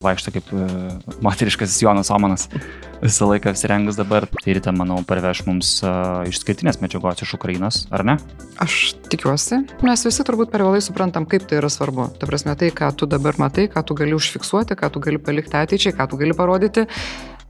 [0.00, 0.60] vaikšto kaip uh,
[1.20, 2.46] moteriškas Jonas Omanas
[3.02, 4.24] visą laiką apsirengus dabar.
[4.32, 8.14] Tai ryte, manau, parveš mums uh, išskirtinės medžiagos iš Ukrainos, ar ne?
[8.64, 12.06] Aš tikiuosi, mes visi turbūt per vėlai suprantam, kaip tai yra svarbu.
[12.16, 15.60] Ta prasme, tai, ką tu dabar matai, ką tu gali užfiksuoti, ką tu gali palikti
[15.60, 16.86] ateičiai, ką tu gali parodyti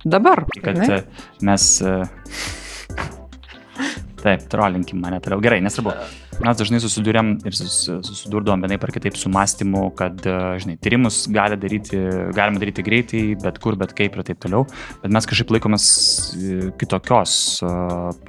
[0.02, 0.42] dabar.
[0.58, 1.04] Kad ne?
[1.46, 1.68] mes...
[1.86, 2.02] Uh,
[4.24, 5.38] Taip, trolinkim mane toliau.
[5.46, 5.94] Gerai, nesvarbu.
[6.40, 11.58] Mes dažnai susidurėm ir susidurdavom vienai par kitaip su mąstymu, kad, e, žinai, tyrimus gali
[11.60, 11.98] daryti,
[12.32, 14.64] galima daryti greitai, bet kur, bet kaip ir taip toliau.
[15.02, 15.88] Bet mes kažkaip laikomės
[16.32, 17.74] e, kitokios e,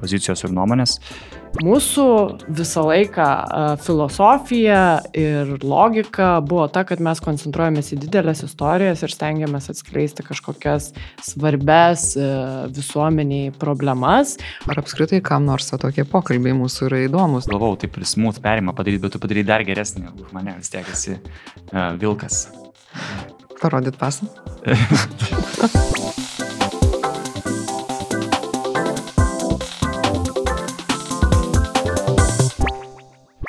[0.01, 0.97] pozicijos ir nuomonės.
[1.59, 2.05] Mūsų
[2.55, 3.25] visą laiką
[3.83, 4.83] filosofija
[5.17, 10.91] ir logika buvo ta, kad mes koncentruojamės į didelės istorijas ir stengiamės atskleisti kažkokias
[11.27, 12.05] svarbes
[12.71, 14.37] visuomeniai problemas.
[14.71, 17.49] Ar apskritai kam nors tokie pokalbiai mūsų yra įdomus?
[17.51, 20.87] Galvau, taip ir smooth perimą padaryti, bet tu padarai dar geresnį už mane, vis tiek
[20.95, 22.45] esi uh, vilkas.
[23.61, 24.31] Parodyt pasą.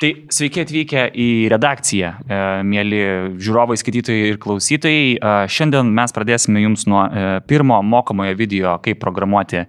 [0.03, 2.37] Tai sveiki atvykę į redakciją, e,
[2.67, 2.97] mėly
[3.39, 5.03] žiūrovai, skaitytojai ir klausytojai.
[5.15, 9.61] E, šiandien mes pradėsime jums nuo e, pirmo mokomojo video, kaip programuoti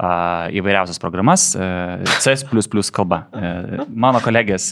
[0.00, 2.34] įvairiausias programas C
[2.96, 3.18] kalba.
[3.88, 4.70] Mano kolegės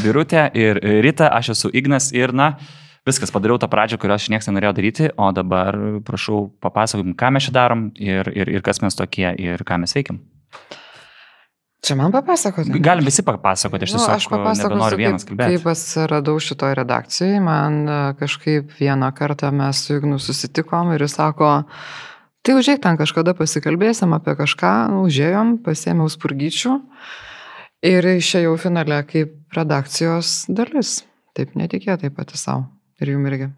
[0.00, 2.54] Birutė ir Rita, aš esu Ignas ir na,
[3.04, 7.56] viskas, padariau tą pradžią, kurios šiandien nenorėjau daryti, o dabar prašau papasakokim, ką mes čia
[7.58, 10.22] darom ir, ir, ir kas mes tokie ir ką mes veikiam.
[11.84, 12.80] Čia man papasakoti?
[12.80, 15.58] Galim visi papasakoti, aš nu, tiesiog nu, aš papasakosiu, noriu vienas kalbėti.
[15.58, 21.16] Kaip atsiradau šitoje redakcijoje, man e, kažkaip vieną kartą mes su Ignu susitikom ir jis
[21.18, 21.50] sako,
[22.44, 26.78] tai užėjk ten kažkada pasikalbėsim apie kažką, nu, užėjom, pasėmiau spurgyčių
[27.90, 31.02] ir išėjau finale kaip redakcijos dalis.
[31.36, 32.70] Taip netikėtai pati savo
[33.02, 33.50] ir jum irgi.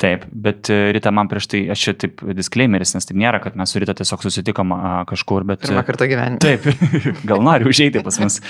[0.00, 3.56] Taip, bet e, Rita man prieš tai, aš čia taip disclaimeris, nes tai nėra, kad
[3.56, 5.64] mes su Rita tiesiog susitikom a, kažkur, bet...
[5.64, 6.40] Pirmą kartą gyvenime.
[6.42, 6.66] Taip,
[7.30, 8.40] gal nori užeiti pas mus,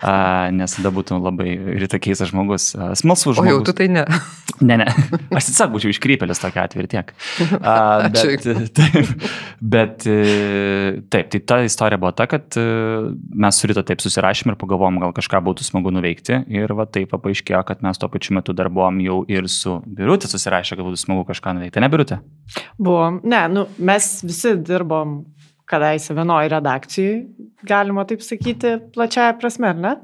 [0.00, 0.14] a,
[0.54, 3.50] nes tada būtų labai Rita keistas žmogus, smalsus žmogus.
[3.50, 4.06] O jau tu tai ne.
[4.62, 4.86] Ne, ne,
[5.34, 7.08] aš tiesiog būčiau iškrypėlis tokia atveju tiek.
[7.58, 7.74] A,
[8.14, 8.44] bet,
[8.76, 9.24] taip,
[9.58, 12.64] bet e, taip, tai ta istorija buvo ta, kad e,
[13.42, 17.14] mes su Rita taip susirašėm ir pagalvom, gal kažką būtų smagu nuveikti ir va taip
[17.14, 20.88] paaiškėjo, kad mes tuo pačiu metu dar buvom jau ir su Birutė susirašę čia, kad
[20.88, 21.82] būtų smagu kažką nuveikti.
[21.84, 22.18] Nebirutė?
[22.80, 25.20] Buvom, ne, nu, mes visi dirbom
[25.68, 27.20] kadaise vienoje redakcijai,
[27.68, 29.94] galima taip sakyti, plačiaja prasme, ar ne?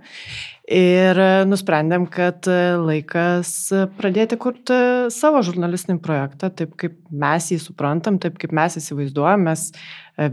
[0.69, 1.17] Ir
[1.49, 3.51] nusprendėm, kad laikas
[3.97, 4.77] pradėti kurti
[5.15, 9.47] savo žurnalistinį projektą, taip kaip mes jį suprantam, taip kaip mes įsivaizduojam.
[9.49, 9.63] Mes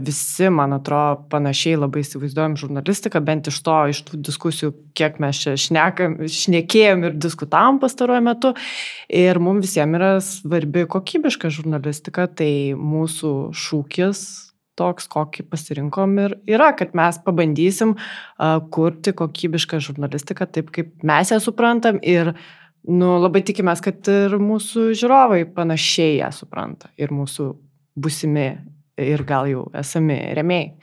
[0.04, 5.40] visi, man atrodo, panašiai labai įsivaizduojam žurnalistiką, bent iš to, iš tų diskusijų, kiek mes
[5.40, 8.52] čia šnekam, šnekėjom ir diskutavom pastaruoju metu.
[9.08, 14.26] Ir mums visiems yra svarbi kokybiška žurnalistika, tai mūsų šūkis
[14.78, 21.32] toks, kokį pasirinkom ir yra, kad mes pabandysim uh, kurti kokybišką žurnalistiką taip, kaip mes
[21.32, 22.34] ją suprantam ir
[22.86, 27.50] nu, labai tikimės, kad ir mūsų žiūrovai panašiai ją supranta ir mūsų
[27.96, 28.50] busimi
[29.00, 30.74] ir gal jau esami remėjai.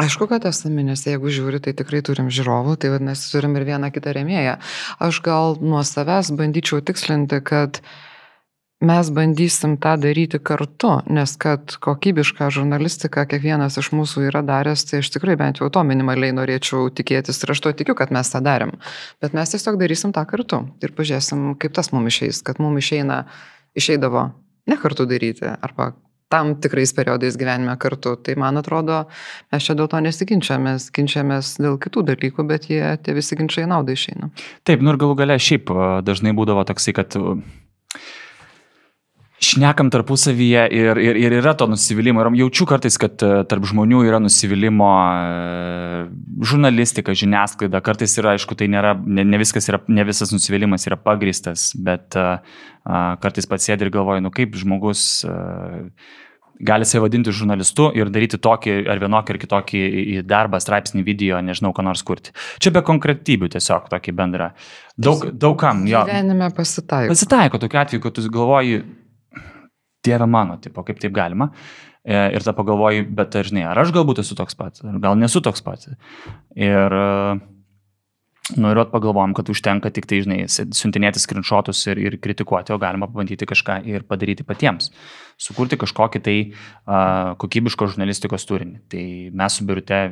[0.00, 3.90] Aišku, kad esame, nes jeigu žiūri, tai tikrai turim žiūrovų, tai vadinasi, turim ir vieną
[3.92, 4.54] kitą remėją.
[5.04, 7.90] Aš gal nuo savęs bandyčiau tikslinti, kad uh,
[8.82, 15.00] mes bandysim tą daryti kartu, nes kad kokybišką žurnalistiką kiekvienas iš mūsų yra daręs, tai
[15.02, 18.42] aš tikrai bent jau to minimaliai norėčiau tikėtis ir aš to tikiu, kad mes tą
[18.44, 18.74] darėm.
[19.22, 23.24] Bet mes tiesiog darysim tą kartu ir pažiūrėsim, kaip tas mums išeis, kad mums išeina,
[23.78, 24.30] išeidavo
[24.66, 25.92] ne kartu daryti arba
[26.32, 28.14] tam tikrais periodais gyvenime kartu.
[28.16, 29.02] Tai man atrodo,
[29.52, 33.92] mes čia dėl to nesiginčiamės, ginčiamės dėl kitų dalykų, bet jie tie visi ginčiai naudą
[33.92, 34.30] išeina.
[34.64, 35.68] Taip, nu ir galų gale šiaip
[36.08, 37.18] dažnai būdavo toksai, kad
[39.42, 42.22] šnekam tarpusavyje ir, ir, ir yra to nusivylimo.
[42.22, 46.02] Ir jaučiu kartais, kad e, tarp žmonių yra nusivylimo e,
[46.48, 47.82] žurnalistika, žiniasklaida.
[47.84, 52.16] Kartais yra, aišku, tai nėra, ne, ne viskas yra, ne visas nusivylimas yra pagristas, bet
[52.18, 52.38] uh,
[53.22, 55.86] kartais pats sėdi ir galvoju, nu kaip žmogus uh,
[56.62, 59.82] gali save vadinti žurnalistu ir daryti tokį ar vienokį ar kitokį
[60.28, 62.34] darbą, straipsnį, video, nežinau, ką nors kurti.
[62.62, 64.52] Čia be konkretybių tiesiog tokį bendrą.
[64.94, 66.04] Daug, daugam, jo.
[66.06, 67.10] Gyvenime pasitaiko.
[67.14, 68.82] Pasitaiko tokiu atveju, kad tu galvoji,
[70.02, 71.52] Dieve mano, tipo, kaip taip galima.
[72.02, 75.14] E, ir tada pagalvoji, bet ar žinai, ar aš galbūt esu toks pats, ar gal
[75.18, 75.92] nesu toks pats.
[76.58, 76.96] Ir,
[78.58, 83.06] nu ir pagalvojom, kad užtenka tik tai, žinai, siuntinėti skrinšotus ir, ir kritikuoti, o galima
[83.06, 84.90] pabandyti kažką ir padaryti patiems.
[85.38, 88.82] Sukurti kažkokį tai uh, kokybiško žurnalistikos turinį.
[88.90, 89.06] Tai
[89.38, 90.02] mes su Birute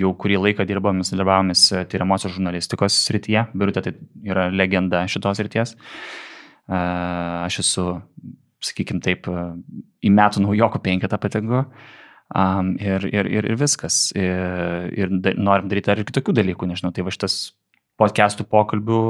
[0.00, 3.50] jau kurį laiką dirbame, dalyvavomės tyriamosios žurnalistikos srityje.
[3.52, 3.94] Birute tai
[4.24, 5.76] yra legenda šitos srities.
[6.70, 7.90] Uh, aš esu
[8.64, 9.28] sakykime taip,
[10.04, 11.64] į metų naujoko penketą patenku.
[12.30, 14.10] Um, ir, ir, ir, ir viskas.
[14.14, 17.40] Ir, ir da, norim daryti ar ir kitokių dalykų, nežinau, tai va šitas
[18.00, 19.00] podcastų pokalbių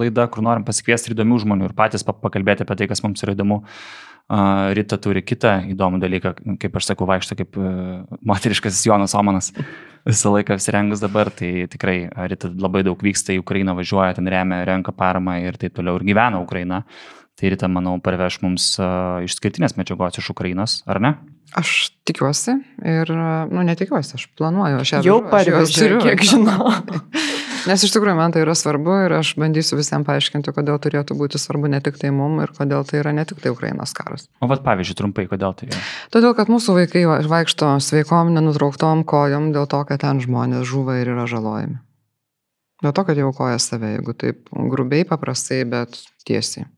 [0.00, 3.62] laida, kur norim pasikviesti įdomių žmonių ir patys pakalbėti apie tai, kas mums yra įdomu.
[4.76, 6.30] Rita turi kitą įdomų dalyką,
[6.62, 7.70] kaip aš sakau, vaikšto kaip e,
[8.24, 9.50] moteriškas Jonas Omanas
[10.08, 14.62] visą laiką apsirengus dabar, tai tikrai Rita labai daug vyksta į Ukrainą, važiuoja, ten remia,
[14.68, 16.80] renka paramą ir taip toliau ir gyvena Ukraina.
[17.42, 18.64] Tai Rita, manau, parveš mums
[19.26, 21.16] išskirtinės medžiagos iš Ukrainos, ar ne?
[21.58, 22.52] Aš tikiuosi
[22.86, 23.10] ir,
[23.50, 26.70] nu, netikiuosi, aš planuoju, aš jau parvežiau, kiek žinau.
[27.66, 31.40] Nes iš tikrųjų man tai yra svarbu ir aš bandysiu visiems paaiškinti, kodėl turėtų būti
[31.42, 34.28] svarbu ne tik tai mum ir kodėl tai yra ne tik tai Ukrainos karas.
[34.38, 35.82] O vad pavyzdžiui, trumpai, kodėl tai yra?
[36.14, 41.10] Todėl, kad mūsų vaikai vaikšto sveikom, nenutrauktom kojom dėl to, kad ten žmonės žuva ir
[41.16, 41.82] yra žalojami.
[42.86, 46.70] Dėl to, kad jie aukoja save, jeigu taip grubiai, paprastai, bet tiesiai.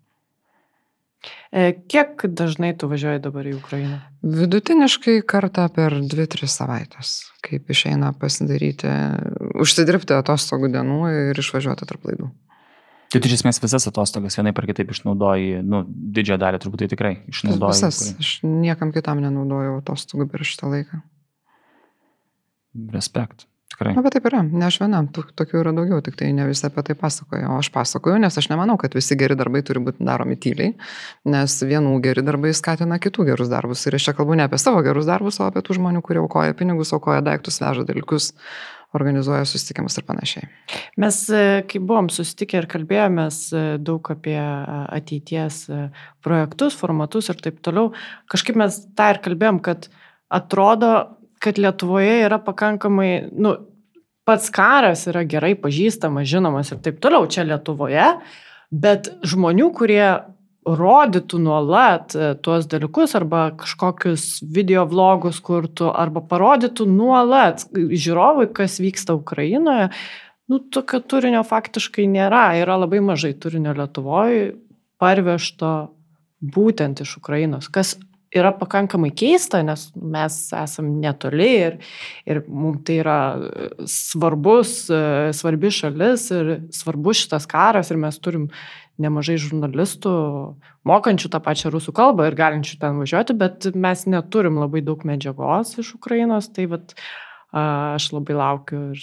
[1.55, 4.01] E, kiek dažnai tu važiuoji dabar į Ukrainą?
[4.25, 7.13] Vidutiniškai kartą per 2-3 savaitės,
[7.47, 8.91] kaip išeina pasidaryti,
[9.63, 10.99] užsidirbti atostogų dienų
[11.31, 12.33] ir išvažiuoti tarp laidų.
[13.15, 16.89] Tai tu iš esmės visas atostogas vienai par kitaip išnaudoji, nu, didžiąją dalį turbūt tai
[16.91, 17.77] tikrai išnaudoji.
[17.77, 20.99] Visas, aš niekam kitam nenaudojau atostogų per šitą laiką.
[22.91, 23.47] Respekt.
[23.73, 23.95] Tikrai.
[23.97, 26.85] Na, bet taip yra, ne aš viena, tokių yra daugiau, tik tai ne visi apie
[26.87, 30.37] tai pasakoja, o aš pasakoju, nes aš nemanau, kad visi geri darbai turi būti daromi
[30.39, 30.77] tyliai,
[31.33, 33.83] nes vienų geri darbai skatina kitų gerus darbus.
[33.89, 36.55] Ir aš čia kalbu ne apie savo gerus darbus, o apie tų žmonių, kurie aukoja
[36.55, 38.31] pinigus, aukoja daiktus, veža dalykus,
[38.95, 40.47] organizuoja susitikimus ir panašiai.
[41.03, 45.65] Mes, e, kai buvom susitikę ir kalbėjomės e, daug apie e, ateities
[46.23, 47.91] projektus, formatus ir taip toliau,
[48.31, 49.91] kažkaip mes tą ir kalbėjom, kad
[50.35, 50.95] atrodo,
[51.45, 53.55] kad Lietuvoje yra pakankamai, nu,
[54.25, 58.07] pats karas yra gerai pažįstamas, žinomas ir taip toliau čia Lietuvoje,
[58.73, 60.07] bet žmonių, kurie
[60.65, 68.79] rodytų nuolat e, tuos dalykus arba kažkokius video vlogus kurtų arba parodytų nuolat žiūrovui, kas
[68.81, 69.91] vyksta Ukrainoje,
[70.49, 72.47] nu, tokio turinio faktiškai nėra.
[72.61, 74.55] Yra labai mažai turinio Lietuvoje
[75.03, 75.75] parvežto
[76.41, 77.99] būtent iš Ukrainos, kas
[78.35, 81.77] yra pakankamai keista, nes mes esam netoli ir,
[82.27, 83.19] ir mums tai yra
[83.91, 84.77] svarbus,
[85.39, 88.49] svarbi šalis ir svarbus šitas karas ir mes turim
[89.01, 90.15] nemažai žurnalistų,
[90.87, 95.75] mokančių tą pačią rusų kalbą ir galinčių ten važiuoti, bet mes neturim labai daug medžiagos
[95.83, 96.95] iš Ukrainos, tai vat,
[97.55, 99.03] aš labai laukiu ir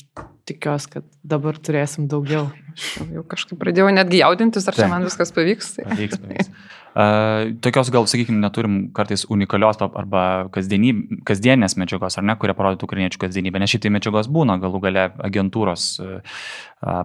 [0.51, 2.49] tikiuosi, kad dabar turėsim daugiau.
[2.75, 5.73] Aš jau kažkaip pradėjau netgi jaudintis, ar čia man viskas pavyks.
[5.77, 5.87] Tai.
[5.89, 6.53] Pavyks, pavyks.
[6.91, 13.21] Uh, tokios gal, sakykime, neturim kartais unikalios arba kasdienės medžiagos, ar ne, kurie parodytų ukrainiečių
[13.21, 16.41] kasdienybę, nes šitai medžiagos būna, galų gale agentūros uh,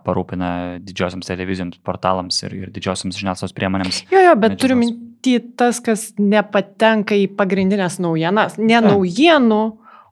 [0.02, 0.50] parūpina
[0.82, 4.02] didžiosiams televizijoms, portalams ir, ir didžiosiams žiniasklaidos priemonėms.
[4.10, 4.64] Jo, jo, bet medžiagos.
[4.64, 9.64] turiu minti tas, kas nepatenka į pagrindinės naujienas, ne naujienų,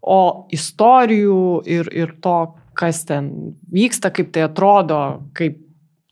[0.05, 0.21] o
[0.53, 2.39] istorijų ir, ir to,
[2.77, 3.31] kas ten
[3.73, 5.01] vyksta, kaip tai atrodo,
[5.37, 5.61] kaip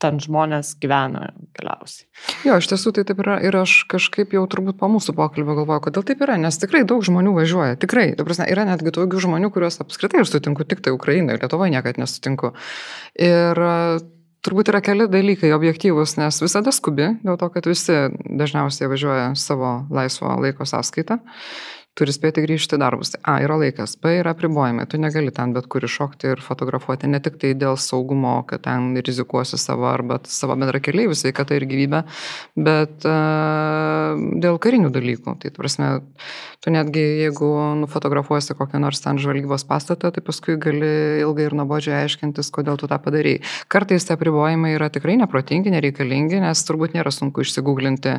[0.02, 2.06] ten žmonės gyvena galiausiai.
[2.46, 5.84] Jo, iš tiesų tai taip yra ir aš kažkaip jau turbūt po mūsų pokalbio galvoju,
[5.86, 9.52] kodėl taip yra, nes tikrai daug žmonių važiuoja, tikrai, ta prasme, yra netgi tokių žmonių,
[9.54, 12.52] kuriuos apskritai aš sutinku tik tai Ukrainoje, Lietuvoje niekada nesutinku.
[13.14, 13.62] Ir
[14.42, 19.76] turbūt yra keli dalykai objektyvūs, nes visada skubi, dėl to, kad visi dažniausiai važiuoja savo
[19.94, 21.20] laisvo laiko sąskaitą
[21.98, 23.12] turi spėti grįžti darbus.
[23.20, 27.20] A, yra laikas, B, yra apribojimai, tu negali ten bet kur iššokti ir fotografuoti, ne
[27.24, 32.04] tik tai dėl saugumo, kad ten rizikuosi savo arba savo bendra keliaivių sveikatą ir gyvybę,
[32.56, 35.36] bet uh, dėl karinių dalykų.
[35.42, 35.90] Tai, prasme,
[36.62, 37.48] tu netgi, jeigu
[37.80, 40.92] nufotografuosi kokią nors ten žvalgybos pastatą, tai paskui gali
[41.24, 43.40] ilgai ir nuobodžiai aiškintis, kodėl tu tą padarai.
[43.72, 48.16] Kartais tie apribojimai yra tikrai neprotingi, nereikalingi, nes turbūt nėra sunku išsigūglinti,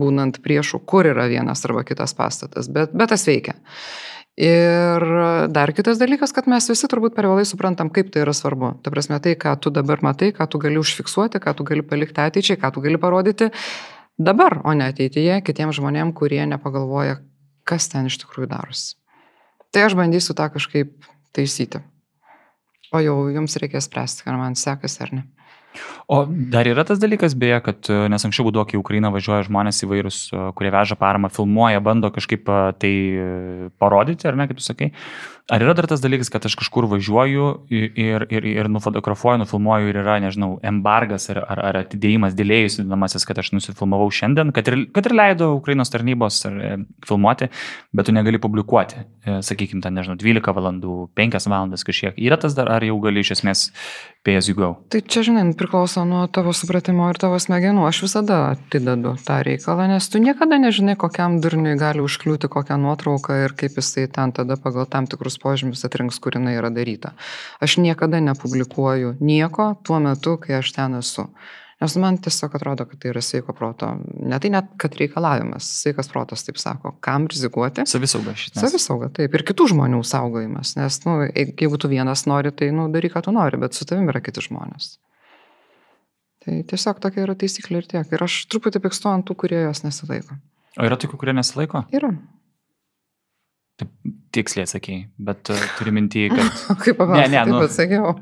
[0.00, 2.72] būnant priešų, kur yra vienas arba kitas pastatas.
[2.72, 3.58] Bet bet tas veikia.
[4.36, 5.04] Ir
[5.48, 8.74] dar kitas dalykas, kad mes visi turbūt per vėlai suprantam, kaip tai yra svarbu.
[8.84, 12.20] Ta prasme, tai, ką tu dabar matai, ką tu gali užfiksuoti, ką tu gali palikti
[12.24, 13.48] ateičiai, ką tu gali parodyti
[14.16, 17.16] dabar, o ne ateityje kitiems žmonėms, kurie nepagalvoja,
[17.68, 18.94] kas ten iš tikrųjų darosi.
[19.74, 20.94] Tai aš bandysiu tą kažkaip
[21.36, 21.82] taisyti.
[22.94, 25.24] O jau jums reikės spręsti, ar man sekasi ar ne.
[26.08, 29.82] O dar yra tas dalykas, beje, kad e, nes anksčiau būdavo, kai Ukraina važiuoja žmonės
[29.84, 32.92] įvairūs, e, kurie veža paramą, filmuoja, bando kažkaip e, tai
[33.82, 34.92] parodyti, ar ne, kaip tu sakai.
[35.46, 39.98] Ar yra dar tas dalykas, kad aš kažkur važiuoju ir, ir, ir nufotografuoju, nufilmuoju ir
[40.00, 44.80] yra, nežinau, embargas ar, ar, ar atidėjimas, dėlėjus, vadinamasis, kad aš nusifilmavau šiandien, kad ir,
[44.96, 46.72] kad ir leido Ukrainos tarnybos ar, e,
[47.06, 47.46] filmuoti,
[47.94, 52.18] bet tu negali publikuoti, e, sakykime, ten, nežinau, 12 valandų, 5 valandas kažkiek.
[52.18, 53.68] Yra tas dar, ar jau gali iš esmės
[54.26, 54.72] pay as you go?
[54.90, 57.86] Tai čia, žinai, priklauso nuo tavo supratimo ir tavo smegenų.
[57.86, 63.38] Aš visada atidedu tą reikalą, nes tu niekada nežinai, kokiam durniui gali užkliūti kokią nuotrauką
[63.44, 67.12] ir kaip jisai ten tada pagal tam tikrus požymius atrinks, kur jinai yra daryta.
[67.62, 71.28] Aš niekada nepublikuoju nieko tuo metu, kai aš ten esu.
[71.76, 73.90] Nes man tiesiog atrodo, kad tai yra sveiko proto.
[74.16, 75.66] Ne tai net, kad reikalavimas.
[75.82, 77.84] Sveikas protas taip sako, kam rizikuoti.
[77.88, 78.62] Savisauga šitas.
[78.64, 79.36] Savisauga, taip.
[79.36, 80.72] Ir kitų žmonių saugojimas.
[80.78, 84.08] Nes, nu, jeigu tu vienas nori, tai, nu, daryk, ką tu nori, bet su tavimi
[84.08, 84.94] yra kiti žmonės.
[86.46, 88.08] Tai tiesiog tokia yra taisyklė ir tiek.
[88.14, 90.38] Ir aš truputį pikstu ant tų, kurie jos nesilaiko.
[90.80, 91.84] O yra tokių, kurie nesilaiko?
[91.92, 92.14] Yra.
[94.36, 96.62] Tiksliai atsakėjai, bet uh, turiu mintį, kad...
[96.84, 98.14] Kaip paklausti, Ne, ne, nu- atsakiau.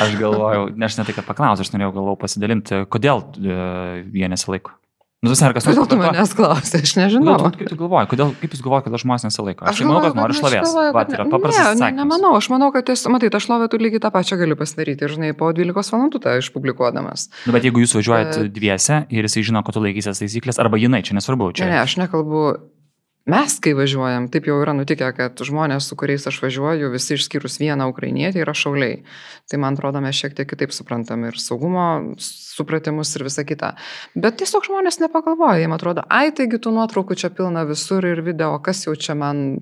[0.00, 4.28] Aš galvojau, ne aš ne tai, kad paklausiu, aš norėjau galvau pasidalinti, kodėl uh, jie
[4.32, 4.72] nesilaiko.
[5.20, 7.34] Nu, tas ar kas Kodėl tu manęs klausai, aš nežinau.
[7.36, 9.66] Kodėl, kaip tu galvoji, kodėl, kaip jūs galvojate, kodėl žmonės nesilaiko?
[9.68, 10.64] Aš, aš manau, galvoju, kad nori aš šlovės.
[10.70, 13.28] galvoju, Va, kad tai yra ne- paprastas ne, ne, nemanau, aš manau, kad tiesiog, matai,
[13.34, 17.26] tą šlovę tu lygiai tą pačią gali pasidaryti ir, žinai, po 12 valandų tą išpublikuodamas.
[17.44, 20.80] Nu, bet jeigu jūs važiuojat Bet- dviese ir jisai žino, kad tu laikysies taisyklės, arba
[20.80, 21.68] jinai, čia nesvarbu, Ne, čia.
[21.68, 22.46] ne, aš nekalbu.
[23.28, 27.58] Mes, kai važiuojam, taip jau yra nutikę, kad žmonės, su kuriais aš važiuoju, visi išskyrus
[27.60, 29.02] vieną ukrainietį, yra šauliai.
[29.50, 31.84] Tai man atrodo, mes šiek tiek kitaip suprantam ir saugumo
[32.24, 33.74] supratimus ir visa kita.
[34.16, 38.54] Bet tiesiog žmonės nepagalvoja, jiems atrodo, ai, taigi tų nuotraukų čia pilna visur ir video,
[38.64, 39.60] kas jau čia man,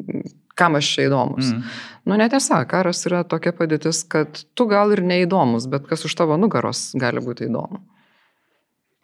[0.59, 1.51] kam aš čia įdomus.
[1.51, 1.77] Mm.
[2.07, 6.39] Nu, netiesa, karas yra tokia padėtis, kad tu gal ir neįdomus, bet kas už tavo
[6.39, 7.83] nugaros gali būti įdomu.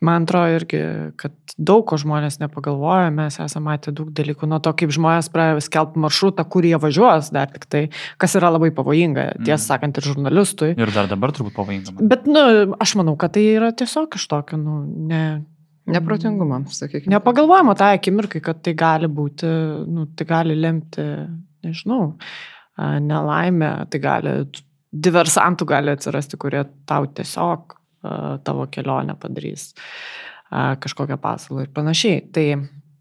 [0.04, 0.80] Man atrodo irgi,
[1.20, 5.62] kad daug ko žmonės nepagalvoja, mes esame matę daug dalykų, nuo to, kaip žmonės pradeda
[5.64, 7.82] skelbti maršrutą, kur jie važiuos dar tik tai,
[8.20, 9.44] kas yra labai pavojinga, Mm.
[9.49, 10.73] tiesą sakant, ir žurnalistui.
[10.76, 11.96] Ir dar dabar turbūt pavojinga.
[12.11, 12.42] Bet, nu,
[12.80, 15.25] aš manau, kad tai yra tiesiog iš tokio, nu, ne,
[15.87, 17.12] Neprotingumą, sakykime.
[17.12, 19.44] nepagalvojama tą akimirkai, kad tai gali būti,
[19.87, 21.04] nu, tai gali lemti,
[21.64, 22.14] nežinau,
[22.76, 24.32] a, nelaimę, tai gali,
[24.94, 27.75] diversantų gali atsirasti, kurie tau tiesiog
[28.44, 29.73] tavo kelionę padarys
[30.50, 32.20] kažkokią paslaugą ir panašiai.
[32.32, 32.46] Tai,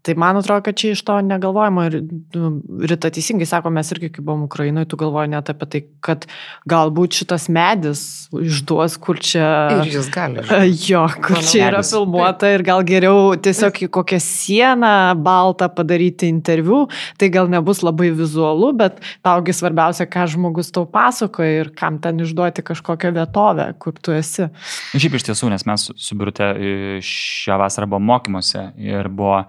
[0.04, 1.94] tai man atrodo, kad čia iš to negalvojama ir
[2.36, 2.50] nu,
[2.84, 6.26] Rita teisingai sako, mes irgi kai buvom Ukrainoje, tu galvoji net apie tai, kad
[6.68, 8.02] galbūt šitas medis
[8.36, 9.46] išduos, kur čia...
[9.80, 10.44] Ir jis gali.
[10.84, 11.92] Jo, kur Manau, čia yra medis.
[11.94, 14.92] filmuota ir gal geriau tiesiog į kokią sieną
[15.24, 16.82] baltą padaryti interviu,
[17.20, 22.20] tai gal nebus labai vizualu, bet taugi svarbiausia, ką žmogus tau pasakoja ir kam ten
[22.24, 24.50] išduoti kažkokią vietovę, kur tu esi.
[24.92, 29.44] Na, Šiaip iš tiesų, nes mes su Birute e, šią vasarą buvom mokymuose ir buvo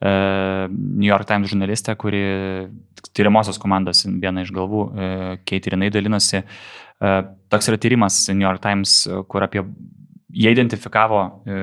[0.00, 2.20] New York Times žurnalistė, kuri
[3.16, 5.08] tyriamosios komandos viena iš galvų, e,
[5.42, 6.42] Kate ir jinai dalinosi.
[6.42, 7.14] E,
[7.50, 9.64] toks yra tyrimas New York Times, e, kur apie
[10.34, 11.58] jie identifikavo e,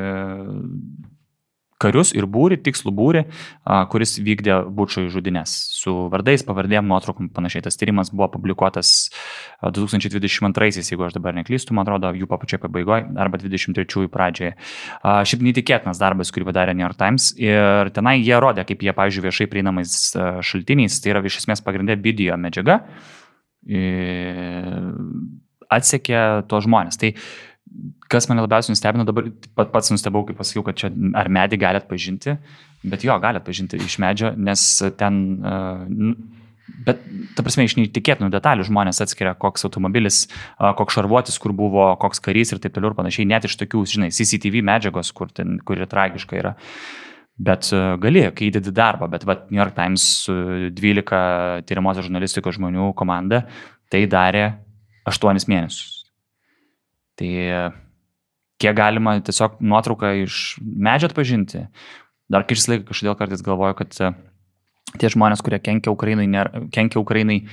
[1.82, 3.24] karius ir būrį, tikslų būrį,
[3.68, 7.66] a, kuris vykdė bučio žudinės su vardais, pavardėm, nuotraukom panašiai.
[7.66, 8.92] Tas tyrimas buvo publikuotas
[9.60, 14.54] a, 2022, jeigu aš dabar neklystu, man atrodo, jų pačioj pabaigoje arba 23 pradžioje.
[15.04, 19.26] Šiaip neįtikėtinas darbas, kurį padarė New York Times ir tenai jie rodė, kaip jie, pavyzdžiui,
[19.28, 19.98] viešai prieinamais
[20.46, 22.80] šaltiniais, tai yra iš esmės pagrindė video medžiaga,
[25.76, 27.00] atsekė to žmonės.
[27.02, 27.14] Tai
[28.12, 31.82] kas mane labiausiai nustebino, dabar pat, pats nustebau, kai pasakiau, kad čia ar medį gali
[31.82, 32.38] atpažinti,
[32.86, 34.66] bet jo, gali atpažinti iš medžio, nes
[35.00, 36.12] ten, uh,
[36.88, 37.02] bet,
[37.38, 42.22] ta prasme, iš neįtikėtinų detalių žmonės atskiria, koks automobilis, uh, koks šarvuotis, kur buvo, koks
[42.24, 45.82] karys ir taip toliau ir panašiai, net iš tokių, žinai, CCTV medžiagos, kur, ten, kur
[45.82, 46.54] ir tragiška yra.
[47.36, 50.36] Bet uh, gali, kai įdedi darbą, bet vat, New York Times su
[50.78, 53.44] 12 tyriamosios žurnalistikos žmonių komanda
[53.92, 54.46] tai darė
[55.10, 56.06] 8 mėnesius.
[57.16, 57.32] Tai
[58.62, 61.66] kiek galima tiesiog nuotrauką iš medžio atpažinti.
[62.32, 64.12] Dar kažkas laikas kažkodėl kartais galvoju, kad e,
[65.02, 67.44] tie žmonės, kurie kenkia Ukrainai, nėra, kenkia Ukrainai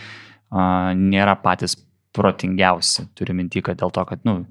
[0.52, 1.76] nėra patys
[2.12, 3.06] protingiausi.
[3.16, 4.42] Turiu minti, kad dėl to, kad, nu,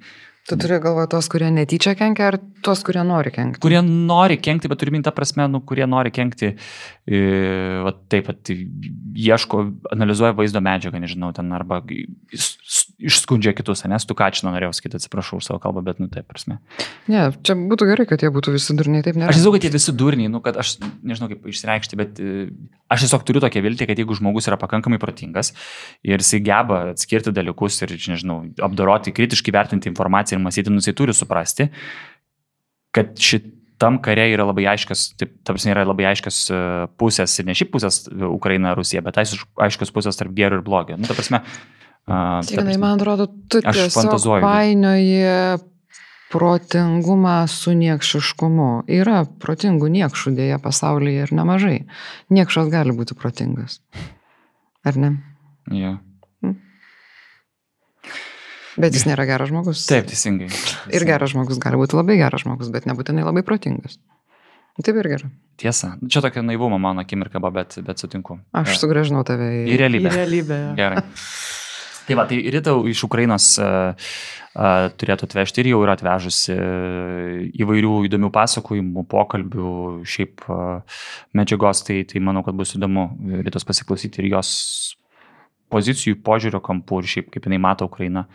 [0.49, 3.61] Tu turi galvoje tos, kurie netyčia kenkia, ar tos, kurie nori kenkti?
[3.61, 6.55] kurie nori kenkti, bet turiu minti tą prasme, nu, kurie nori kenkti,
[7.05, 7.19] e,
[7.85, 9.61] va, taip pat ieško,
[9.93, 11.83] analizuoja vaizdo medžiagą, nežinau, ten arba
[13.01, 16.25] išskundžia kitus, nes tu ką čia norėjau sakyti, atsiprašau už savo kalbą, bet, nu, taip
[16.31, 16.57] prasme.
[17.05, 19.29] Ne, čia būtų gerai, kad jie būtų visi durniai, taip nėra.
[19.29, 22.49] Aš žinau, kad jie visi durniai, nu, kad aš nežinau kaip išreikšti, bet e,
[22.91, 25.53] aš tiesiog turiu tokią viltį, kad jeigu žmogus yra pakankamai protingas
[26.07, 30.95] ir jisai geba atskirti dalykus ir, nežinau, apdoroti, kritiškai vertinti informaciją ir mąstyti, nu, jisai
[30.97, 31.69] turi suprasti,
[32.95, 33.49] kad šit
[33.81, 36.57] tam kare yra labai aiškios, taip, ta prasme, yra labai aiškios e,
[37.01, 40.99] pusės, ir ne šiaip pusės Ukraina, Rusija, bet aiškios pusės tarp gėrio ir blogio.
[41.01, 41.41] Nu, ta prasme,
[42.11, 45.19] Žinai, man atrodo, tu tiesiog painioji
[46.31, 48.69] protingumą su niekšiškumu.
[48.91, 51.81] Yra protingų niekšų dėja pasaulyje ir nemažai.
[52.31, 53.81] Niekšas gali būti protingas.
[54.87, 55.11] Ar ne?
[55.71, 55.97] Ja.
[56.41, 56.57] Hmm.
[58.79, 59.83] Bet jis nėra geras žmogus.
[59.91, 60.47] Taip, teisingai.
[60.47, 60.95] teisingai.
[60.95, 63.99] Ir geras žmogus gali būti labai geras žmogus, bet nebūtinai labai protingas.
[64.81, 65.29] Taip ir gerai.
[65.59, 65.97] Tiesa.
[66.09, 68.39] Čia tokia naivumo mano akimirka, bet, bet sutinku.
[68.55, 70.09] Aš sugražinau tave į, į realybę.
[70.09, 70.61] Į realybę.
[70.79, 71.03] Gerai.
[72.11, 77.37] Tai va, tai rytau iš Ukrainos uh, uh, turėtų atvežti ir jau yra atvežusi uh,
[77.63, 81.05] įvairių įdomių pasakojimų, pokalbių, šiaip uh,
[81.39, 83.05] medžiagos, tai, tai manau, kad bus įdomu
[83.45, 84.51] rytos pasiklausyti ir jos
[85.71, 88.25] pozicijų, požiūrio kampų ir šiaip kaip jinai mato Ukrainą.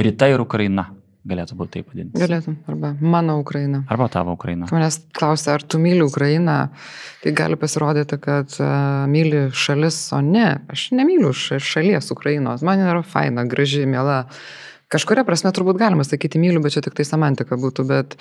[0.00, 0.86] Ryta ir Ukraina
[1.28, 2.20] galėtų būti taip vadinti.
[2.20, 3.82] Galėtum, arba mano Ukraina.
[3.90, 4.68] Arba tavo Ukraina.
[4.72, 6.56] Manęs klausia, ar tu myli Ukrainą,
[7.22, 13.04] tai gali pasirodyti, kad uh, myli šalis, o ne, aš nemyliu šalies Ukrainos, man yra
[13.06, 14.24] faina, graži, mėla.
[14.88, 18.14] Kažkuria prasme turbūt galima sakyti myliu, bet čia tik tai semantika būtų, bet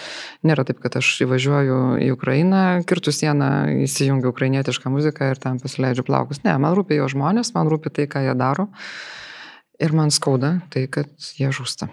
[0.44, 3.52] nėra taip, kad aš įvažiuoju į Ukrainą, kirtų sieną,
[3.86, 6.44] įsijungiu ukrainietišką muziką ir ten pasileidžiu plaukus.
[6.44, 8.68] Ne, man rūpi jo žmonės, man rūpi tai, ką jie daro
[9.80, 11.08] ir man skauda tai, kad
[11.40, 11.88] jie žūsta.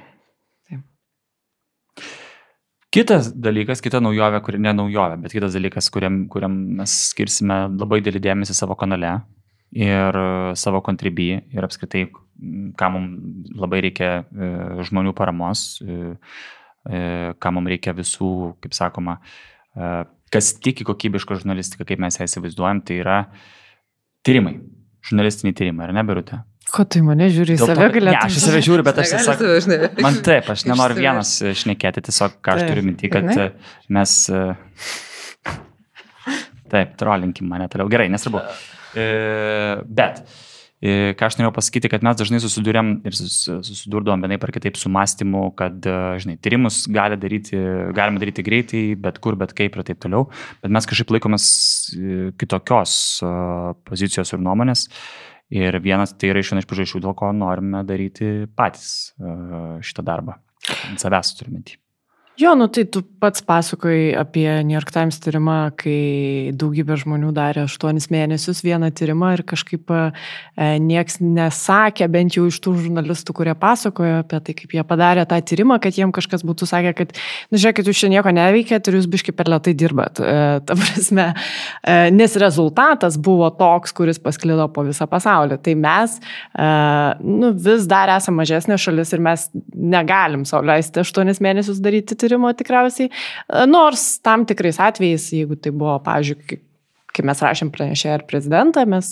[2.94, 7.98] Kitas dalykas, kita naujovė, kuri ne naujovė, bet kitas dalykas, kuriam, kuriam mes skirsime labai
[8.04, 9.16] dėlį dėmesį savo kanale
[9.74, 10.18] ir
[10.54, 12.04] savo kontribį ir apskritai
[12.78, 14.50] ką mums labai reikia e,
[14.88, 16.14] žmonių paramos, e,
[16.86, 17.02] e,
[17.38, 18.30] ką mums reikia visų,
[18.62, 19.18] kaip sakoma,
[20.30, 23.16] kas tiki kokybišką žurnalistiką, kaip mes ją įsivaizduojam, tai yra
[24.26, 24.60] tyrimai,
[25.06, 26.44] žurnalistiniai tyrimai, ar ne, Birutė?
[26.74, 28.10] Ko į mane žiūri, į save galėtum?
[28.10, 30.00] Ne, aš į save žiūriu, bet aš tiesiog...
[30.02, 33.30] Man taip, aš nenoriu vienas šnekėti, tiesiog ką aš turiu minti, kad
[33.94, 34.16] mes...
[36.74, 37.86] Taip, trolinkim mane toliau.
[37.92, 38.42] Gerai, nesvarbu.
[39.94, 40.24] Bet
[40.84, 45.46] ką aš norėjau pasakyti, kad mes dažnai susidurėm ir susidurdom vienai par kitaip su mąstymu,
[45.56, 47.56] kad, e, žinai, tyrimus gali daryti,
[47.96, 50.26] galima daryti greitai, bet kur, bet kaip ir taip toliau,
[50.60, 51.46] bet mes kažkaip laikomės
[51.94, 53.30] e, kitokios e,
[53.88, 54.90] pozicijos ir nuomonės.
[55.52, 59.12] Ir vienas tai yra iš viena iš priežasčių, dėl ko norime daryti patys
[59.84, 60.38] šitą darbą.
[60.88, 61.62] Ant savęs turime.
[62.34, 67.62] Jo, nu tai tu pats pasakoji apie New York Times tyrimą, kai daugybė žmonių darė
[67.68, 70.00] 8 mėnesius vieną tyrimą ir kažkaip e,
[70.82, 75.38] nieks nesakė, bent jau iš tų žurnalistų, kurie pasakojo apie tai, kaip jie padarė tą
[75.46, 77.14] tyrimą, kad jiem kažkas būtų sakę, kad,
[77.54, 80.18] nu žiūrėkit, jūs čia nieko neveikėt ir jūs biški per lietai dirbat.
[80.18, 80.34] E,
[80.66, 81.28] ta prasme,
[81.86, 85.60] e, nes rezultatas buvo toks, kuris pasklido po visą pasaulį.
[85.62, 86.66] Tai mes e,
[87.22, 93.10] nu, vis dar esame mažesnė šalis ir mes negalim sauliaisti 8 mėnesius daryti tyrimo tikriausiai,
[93.12, 96.62] e, nors tam tikrais atvejais, jeigu tai buvo, pavyzdžiui,
[97.14, 99.10] kai mes rašėm pranešėją ir prezidentą, mes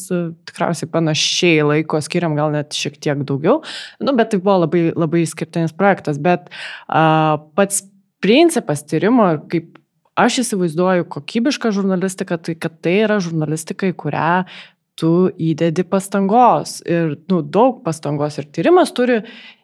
[0.48, 3.60] tikriausiai panašiai laiko skiriam, gal net šiek tiek daugiau,
[4.02, 7.84] nu, bet tai buvo labai, labai skirtinis projektas, bet uh, pats
[8.22, 9.78] principas tyrimo ir kaip
[10.18, 14.34] aš įsivaizduoju kokybišką žurnalistiką, tai kad tai yra žurnalistika, į kurią
[14.98, 16.80] tu įdedi pastangos.
[16.84, 19.22] Ir nu, daug pastangos ir tyrimas turi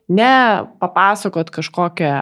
[0.08, 2.12] ne papasakot kažkokią,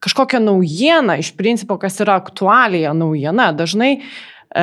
[0.00, 3.50] kažkokią naujieną, iš principo, kas yra aktualija naujiena.
[3.52, 3.96] Dažnai
[4.50, 4.62] E,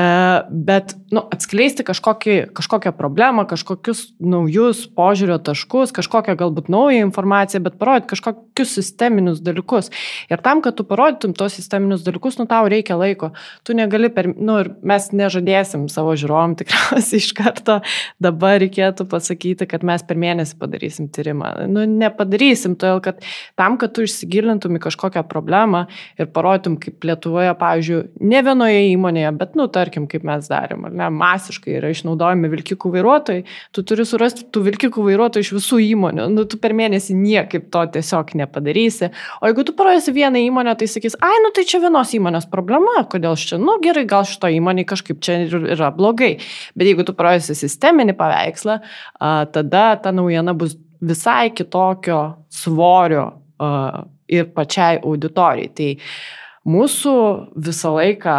[0.52, 7.78] bet nu, atskleisti kažkokį, kažkokią problemą, kažkokius naujus požiūrio taškus, kažkokią galbūt naują informaciją, bet
[7.80, 8.12] parodyti
[8.58, 9.90] kažkokius sisteminius dalykus.
[10.30, 13.32] Ir tam, kad tu parodytum tos sisteminius dalykus, nu tau reikia laiko.
[13.64, 17.82] Tu negali per, nu ir mes nežadėsim savo žiūrovom tikriausiai iš karto,
[18.20, 21.68] dabar reikėtų pasakyti, kad mes per mėnesį padarysim tyrimą.
[21.70, 23.22] Nu nepadarysim, todėl kad
[23.56, 25.86] tam, kad tu išsigilintum į kažkokią problemą
[26.18, 30.96] ir parodytum, kaip Lietuvoje, pavyzdžiui, ne vienoje įmonėje, bet, nu, tarkim, kaip mes darėm, ar
[30.98, 36.28] ne, masiškai yra išnaudojami vilkikų vairuotojai, tu turi surasti tų vilkikų vairuotojų iš visų įmonių,
[36.34, 39.12] nu, tu per mėnesį niekaip to tiesiog nepadarysi.
[39.42, 43.04] O jeigu tu parodysi vieną įmonę, tai sakys, ai, nu tai čia vienos įmonės problema,
[43.12, 45.44] kodėl čia, nu gerai, gal šito įmonė kažkaip čia
[45.76, 46.38] yra blogai.
[46.74, 48.80] Bet jeigu tu parodysi sisteminį paveikslą,
[49.54, 53.30] tada ta naujiena bus visai kitokio svorio
[54.28, 55.72] ir pačiai auditorijai.
[55.78, 55.90] Tai
[56.68, 57.12] Mūsų
[57.64, 58.34] visą laiką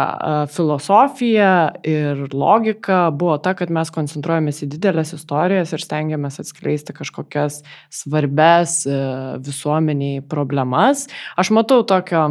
[0.53, 1.53] filosofija
[1.87, 8.83] ir logika buvo ta, kad mes koncentruojamės į didelės istorijas ir stengiamės atskleisti kažkokias svarbes
[8.85, 8.99] e,
[9.41, 11.07] visuomeniai problemas.
[11.41, 12.27] Aš matau tokio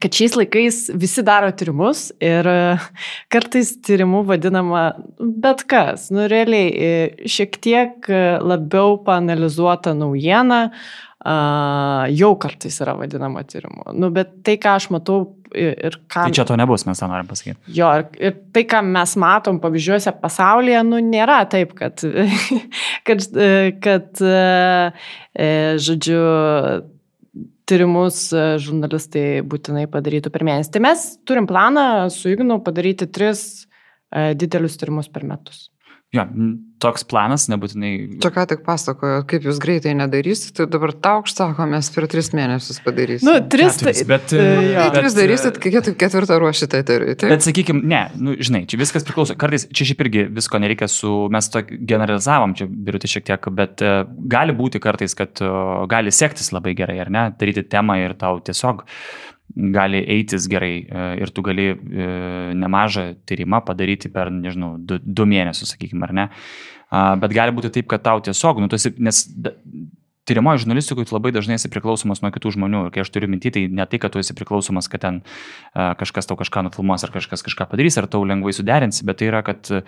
[0.00, 2.56] kad šiais laikais visi daro tyrimus ir e,
[3.28, 4.86] kartais tyrimu vadinama
[5.20, 6.08] bet kas.
[6.08, 8.08] Nu, realiai, e, šiek tiek
[8.40, 13.92] labiau panalizuota naujiena, uh, jau kartais yra vadinama tyrimu.
[13.92, 15.18] Nu, bet tai, ką aš matau
[15.52, 16.26] ir, ir ką...
[16.28, 17.58] Tai čia to nebus, mes tą norim pasakyti.
[17.76, 22.00] Jo, ir, ir tai, ką mes matom pavyzdžiuose pasaulyje, nu, nėra taip, kad,
[23.08, 23.26] kad,
[23.84, 25.50] kad e,
[25.88, 26.22] žodžiu,
[27.70, 28.22] tyrimus
[28.64, 30.72] žurnalistai būtinai padarytų per mėnesį.
[30.74, 33.44] Tai mes turim planą su Ignu padaryti tris
[34.10, 35.68] e, didelius tyrimus per metus.
[36.14, 36.24] Jo,
[36.80, 37.90] toks planas nebūtinai.
[38.22, 42.30] Čia ką tik pasakojo, kaip jūs greitai nedarysit, tai dabar tau sako, mes per tris
[42.36, 43.28] mėnesius padarysim.
[43.28, 44.86] Nu, tris, Keturis, tai, bet, e, e, jo.
[44.86, 47.16] Tai tris darysit, kai ket- ketvirtą ruošite eteriui.
[47.20, 47.34] taip?
[47.34, 49.36] Bet sakykim, ne, nu, žinai, čia viskas priklauso.
[49.40, 53.84] Kartais čia šiaip irgi visko nereikia su, mes to generalizavom, čia birutė šiek tiek, bet
[53.84, 58.16] uh, gali būti kartais, kad uh, gali sektis labai gerai, ar ne, daryti temą ir
[58.20, 58.86] tau tiesiog
[59.54, 61.76] gali eitis gerai e, ir tu gali e,
[62.58, 66.28] nemažą tyrimą padaryti per, nežinau, du, du mėnesius, sakykime, ar ne.
[66.90, 69.20] Bet gali būti taip, kad tau tiesiog, nu, tu esi, nes
[70.30, 72.84] tyrimoje žurnalistikoje tu labai dažnai esi priklausomas nuo kitų žmonių.
[72.86, 75.20] Ir kai aš turiu minti, tai ne tai, kad tu esi priklausomas, kad ten
[75.74, 79.30] a, kažkas tau kažką nufilmuos ar kažkas kažką padarys, ar tau lengvai suderinsi, bet tai
[79.30, 79.82] yra, kad a,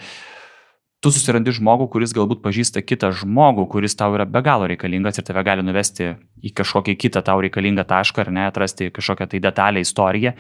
[1.03, 5.27] tu susirandi žmogų, kuris galbūt pažįsta kitą žmogų, kuris tau yra be galo reikalingas ir
[5.27, 6.13] tave gali nuvesti
[6.47, 10.35] į kažkokį kitą tau reikalingą tašką ar ne, atrasti kažkokią tai detalę, istoriją.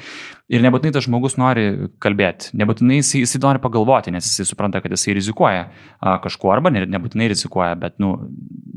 [0.52, 4.94] Ir nebūtinai tas žmogus nori kalbėti, nebūtinai jis, jis nori pagalvoti, nes jis supranta, kad
[4.94, 5.66] jisai rizikuoja
[6.22, 8.14] kažkuo arba ne, nebūtinai rizikuoja, bet, nu,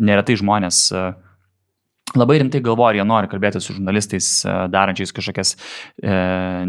[0.02, 1.06] neretai žmonės a,
[2.18, 4.28] labai rimtai galvoja, jie nori kalbėti su žurnalistais,
[4.74, 6.14] darančiais kažkokias e,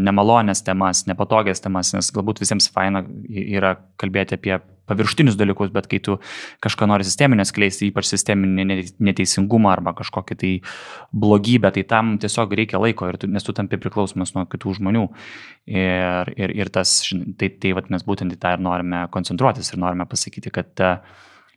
[0.03, 5.99] nemalonės temas, nepatogias temas, nes galbūt visiems faina yra kalbėti apie paviršutinius dalykus, bet kai
[6.03, 6.17] tu
[6.63, 10.53] kažką nori sisteminės kleisti, ypač sisteminį ne- neteisingumą arba kažkokį tai
[11.11, 15.05] blogybę, tai tam tiesiog reikia laiko, tu, nes tu tampi priklausomas nuo kitų žmonių.
[15.67, 16.99] Ir, ir, ir tas,
[17.39, 20.93] tai, tai vat, mes būtent į tą ir norime koncentruotis ir norime pasakyti, kad e,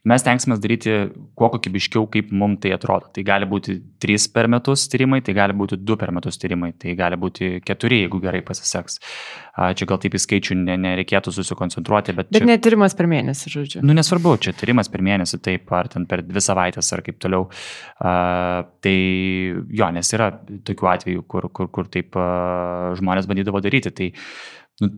[0.09, 0.93] mes tenksime daryti
[1.37, 3.11] kuo kokybiškiau, kaip mums tai atrodo.
[3.13, 6.95] Tai gali būti trys per metus tyrimai, tai gali būti du per metus tyrimai, tai
[6.97, 8.97] gali būti keturi, jeigu gerai pasiseks.
[9.77, 12.33] Čia gal taip į skaičių ne, nereikėtų susikoncentruoti, bet...
[12.33, 12.49] Bet čia...
[12.49, 13.85] netyrimas per mėnesį, žodžiu.
[13.85, 17.51] Nu, nesvarbu, čia tyrimas per mėnesį, taip, ar ten per dvi savaitės, ar kaip toliau.
[18.01, 18.97] Uh, tai
[19.69, 20.33] jo, nes yra
[20.65, 23.93] tokių atvejų, kur, kur, kur taip uh, žmonės bandydavo daryti.
[24.01, 24.13] Tai,
[24.81, 24.95] nu,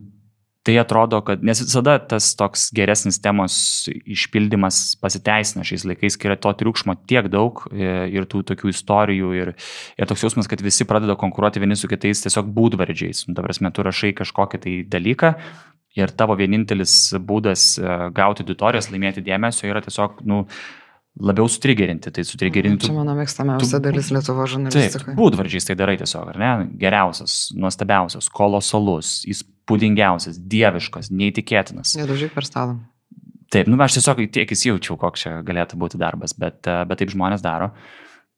[0.63, 3.55] tai atrodo, kad, nes visada tas toks geresnis temos
[3.91, 9.33] išpildymas pasiteisina šiais laikais, kai yra to triukšmo tiek daug e, ir tų tokių istorijų
[9.41, 9.51] ir,
[9.99, 13.25] ir toks jausmas, kad visi pradeda konkuruoti vieni su kitais tiesiog būdvardžiais.
[13.27, 15.33] Nu, ta prasme, tu rašai kažkokį tai dalyką
[15.99, 20.45] ir tavo vienintelis būdas e, gauti auditorijas, laimėti dėmesio yra tiesiog, nu,
[21.19, 22.11] labiau sutrigerinti.
[22.13, 22.87] Tai sutrigerinti.
[22.89, 25.17] Čia mano mėgstamiausia dalis Lietuvo žurnalistikoje.
[25.19, 26.53] būdvardžiais tai darai tiesiog, ar ne?
[26.81, 31.97] Geriausias, nuostabiausias, kolosalus, įspūdingiausias, dieviškas, neįtikėtinas.
[32.01, 32.79] Nedužyk per stalą.
[33.53, 37.13] Taip, nu aš tiesiog tiek įsijaučiau, koks čia galėtų būti darbas, bet, e, bet taip
[37.13, 37.69] žmonės daro.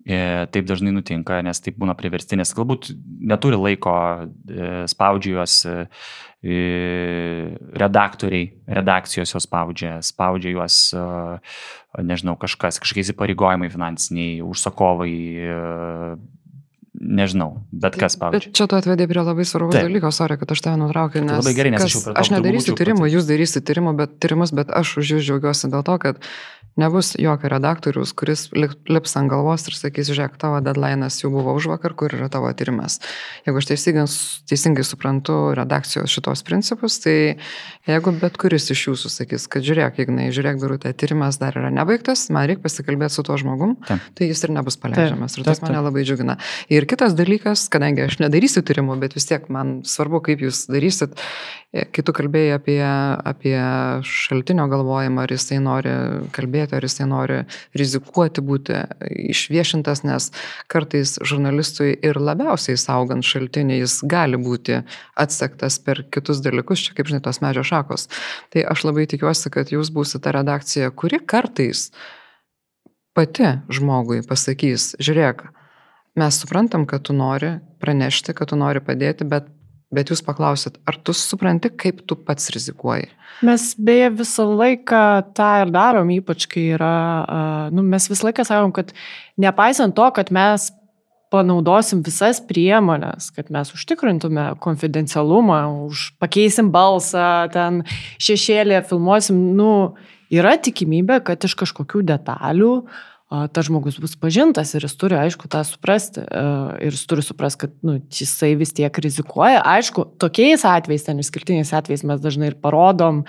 [0.06, 2.52] E, Taip dažnai nutinka, nes taip būna priverstinės.
[2.54, 2.92] Galbūt
[3.26, 3.96] neturi laiko,
[4.46, 5.56] e, spaudžia juos
[7.82, 10.76] redaktoriai, redakcijos juos spaudžia, spaudžia juos,
[12.04, 16.16] nežinau, kažkas, kažkokie įsipareigojimai finansiniai, užsakovai, e,
[16.96, 18.50] nežinau, bet kas spaudžia.
[18.50, 21.56] Bet čia tu atvedė prie labai svarbaus dalyko, sorry, kad aš tave nutraukiu, nes, labai
[21.58, 24.54] gerai, nes aš kas, jau prie to aš nedarysiu tyrimų, jūs darysite tyrimų, bet, tyrimus,
[24.56, 26.22] bet aš už jūs džiaugiuosi dėl to, kad
[26.76, 31.54] nebus jokio redaktorius, kuris lip- lips ant galvos ir sakys, žiūrėk, tavo deadline'as jau buvo
[31.56, 33.00] už vakar, kur yra tavo tyrimas.
[33.48, 34.06] Jeigu aš teisingai,
[34.52, 37.16] teisingai suprantu redakcijos šitos principus, tai
[37.88, 42.28] jeigu bet kuris iš jūsų sakys, kad žiūrėk, Ignai, žiūrėk, birutė, tyrimas dar yra nebaigtas,
[42.34, 44.04] man reikia pasikalbėti su tuo žmogum, Taip.
[44.18, 45.40] tai jis ir nebus paleidžiamas.
[45.40, 46.38] Ir tas mane labai džiugina.
[46.68, 51.16] Ir kitas dalykas, kadangi aš nedarysiu tyrimų, bet vis tiek man svarbu, kaip jūs darysit,
[51.76, 52.80] kai tu kalbėjai apie,
[53.28, 53.56] apie
[54.08, 55.94] šaltinio galvojimą, ar jisai nori
[56.36, 57.42] kalbėti, ar jisai nori
[57.76, 58.80] rizikuoti būti
[59.34, 60.30] išviešintas, nes
[60.72, 64.82] kartais žurnalistui ir labiausiai saugant šaltinį jis gali būti
[65.20, 68.08] atsektas per kitus dalykus, čia kaip žinai, tos medžio šakos.
[68.56, 71.90] Tai aš labai tikiuosi, kad jūs būsite ta redakcija, kuri kartais
[73.16, 75.46] pati žmogui pasakys, žiūrėk,
[76.20, 79.48] mes suprantam, kad tu nori pranešti, kad tu nori padėti, bet,
[79.96, 83.10] bet jūs paklausit, ar tu supranti, kaip tu pats rizikuoji?
[83.46, 85.02] Mes beje visą laiką
[85.36, 86.96] tą ir darom, ypač kai yra,
[87.76, 88.94] nu, mes visą laiką sakom, kad
[89.42, 90.70] nepaisant to, kad mes
[91.34, 97.82] panaudosim visas priemonės, kad mes užtikrintume konfidencialumą, už, pakeisim balsą, ten
[98.24, 99.72] šešėlį filmuosim, nu,
[100.32, 103.04] yra tikimybė, kad iš kažkokių detalių a,
[103.54, 106.24] tas žmogus bus pažintas ir jis turi, aišku, tą suprasti.
[106.84, 109.64] Ir jis turi suprasti, kad nu, jisai vis tiek rizikuoja.
[109.76, 113.24] Aišku, tokiais atvejais, ten išskirtiniais atvejais mes dažnai ir parodom,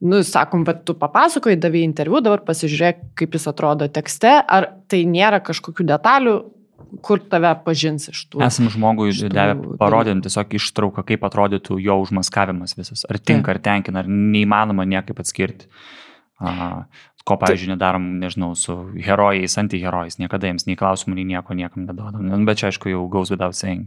[0.00, 5.04] nu, sakom, bet tu papasakoji, davai interviu, dabar pasižiūrėk, kaip jis atrodo tekste, ar tai
[5.08, 6.38] nėra kažkokių detalių,
[7.04, 8.40] kur tave pažins iš tų.
[8.42, 13.04] Esam žmogui Šitų davę parodėm tiesiog ištrauką, kaip atrodytų jo užmaskavimas visas.
[13.06, 15.68] Ar tinka, ar tenkina, ar neįmanoma niekaip atskirti.
[16.40, 16.86] A,
[17.30, 18.74] ko, pavyzdžiui, nedarom, nežinau, su
[19.04, 22.24] herojais, antiherojais, niekada jiems nei klausimų, nei nieko niekam neduodam.
[22.26, 23.86] Nu, Bet čia, aišku, jau gaus without saying.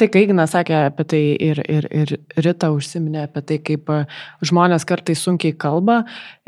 [0.00, 4.00] Tai kai Ignas sakė apie tai ir, ir, ir Rita užsiminė apie tai, kaip e,
[4.48, 6.00] žmonės kartais sunkiai kalba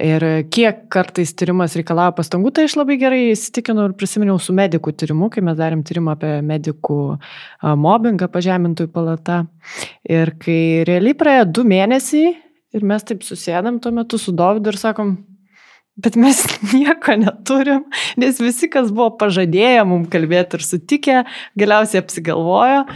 [0.02, 4.96] ir kiek kartais tyrimas reikalauja pastangų, tai aš labai gerai įsitikinau ir prisiminiau su medikų
[4.98, 9.42] tyrimu, kai mes darėm tyrimą apie medikų a, mobbingą pažemintojų palata.
[10.08, 12.32] Ir kai realiai praėjo du mėnesiai
[12.72, 15.20] ir mes taip susėdam tuo metu su Dovydu ir sakom,
[16.00, 16.38] Bet mes
[16.72, 17.84] nieko neturim,
[18.20, 21.18] nes visi, kas buvo pažadėję mums kalbėti ir sutikę,
[21.60, 22.86] galiausiai apsigalvojo.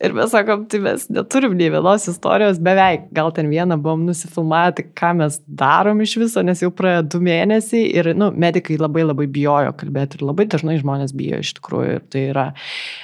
[0.00, 4.78] Ir mes sakom, tai mes neturim nei vienos istorijos, beveik, gal ten vieną buvom nusifilmavę,
[4.78, 9.04] tai ką mes darom iš viso, nes jau praėjo du mėnesiai ir, nu, medikai labai
[9.04, 12.46] labai bijojo kalbėti ir labai dažnai žmonės bijo iš tikrųjų ir tai yra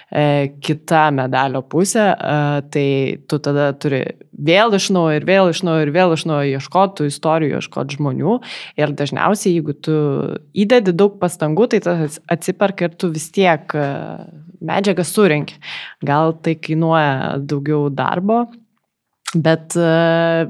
[0.09, 0.25] e,
[0.65, 2.87] kita medalio pusė, e, tai
[3.29, 4.01] tu tada turi
[4.33, 8.39] vėl iš naujo ir vėl iš naujo ir vėl iš naujo ieškoti istorijų, ieškoti žmonių
[8.81, 10.01] ir dažniausiai, jeigu tu
[10.57, 13.87] įdedi daug pastangų, tai tas atsiperka ir tu vis tiek e,
[14.65, 15.61] medžiagą surinki.
[16.07, 18.45] Gal tai kainuoja daugiau darbo,
[19.35, 20.47] bet, e,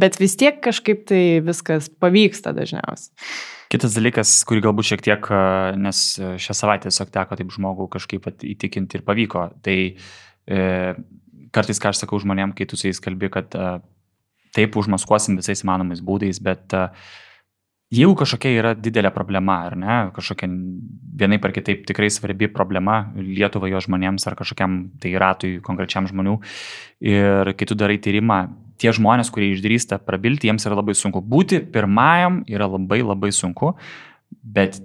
[0.00, 3.14] bet vis tiek kažkaip tai viskas pavyksta dažniausiai.
[3.70, 7.86] Kitas dalykas, kurį galbūt šiek tiek, a, nes a, šią savaitę tiesiog teko taip žmogų
[7.92, 9.78] kažkaip įtikinti ir pavyko, tai
[10.50, 10.60] e,
[11.54, 13.78] kartais, ką aš sakau žmonėm, kai tu su jais kalbi, kad a,
[14.56, 16.88] taip užmaskuosim visais įmanomais būdais, bet a,
[17.90, 20.48] jeigu kažkokia yra didelė problema, ar ne, kažkokia
[21.20, 26.38] vienai par kitaip tikrai svarbi problema Lietuvai jo žmonėms ar kažkokiam tai ratui konkrečiam žmonių,
[27.02, 28.44] ir kai tu darai tyrimą,
[28.80, 31.20] tie žmonės, kurie išdrįsta prabilti, jiems yra labai sunku.
[31.20, 33.74] Būti pirmajam yra labai labai sunku,
[34.40, 34.80] bet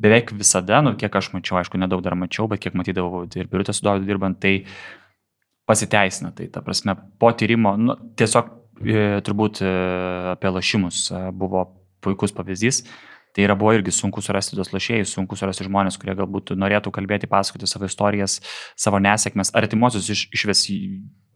[0.00, 3.74] beveik visada, nu kiek aš mačiau, aišku, nedaug dar mačiau, bet kiek matydavau ir biurutę
[3.76, 4.62] su Dovydu dirbant, tai
[5.68, 6.32] pasiteisina.
[6.36, 8.48] Tai ta prasme, po tyrimo, nu, tiesiog
[8.80, 9.74] e, turbūt e,
[10.36, 11.66] apie lašymus e, buvo
[12.04, 12.84] puikus pavyzdys.
[13.30, 17.28] Tai yra buvo irgi sunku surasti tos lašėjus, sunku surasti žmonės, kurie galbūt norėtų kalbėti,
[17.30, 18.40] pasakoti savo istorijas,
[18.74, 20.78] savo nesėkmes, artimuosius iš, išves į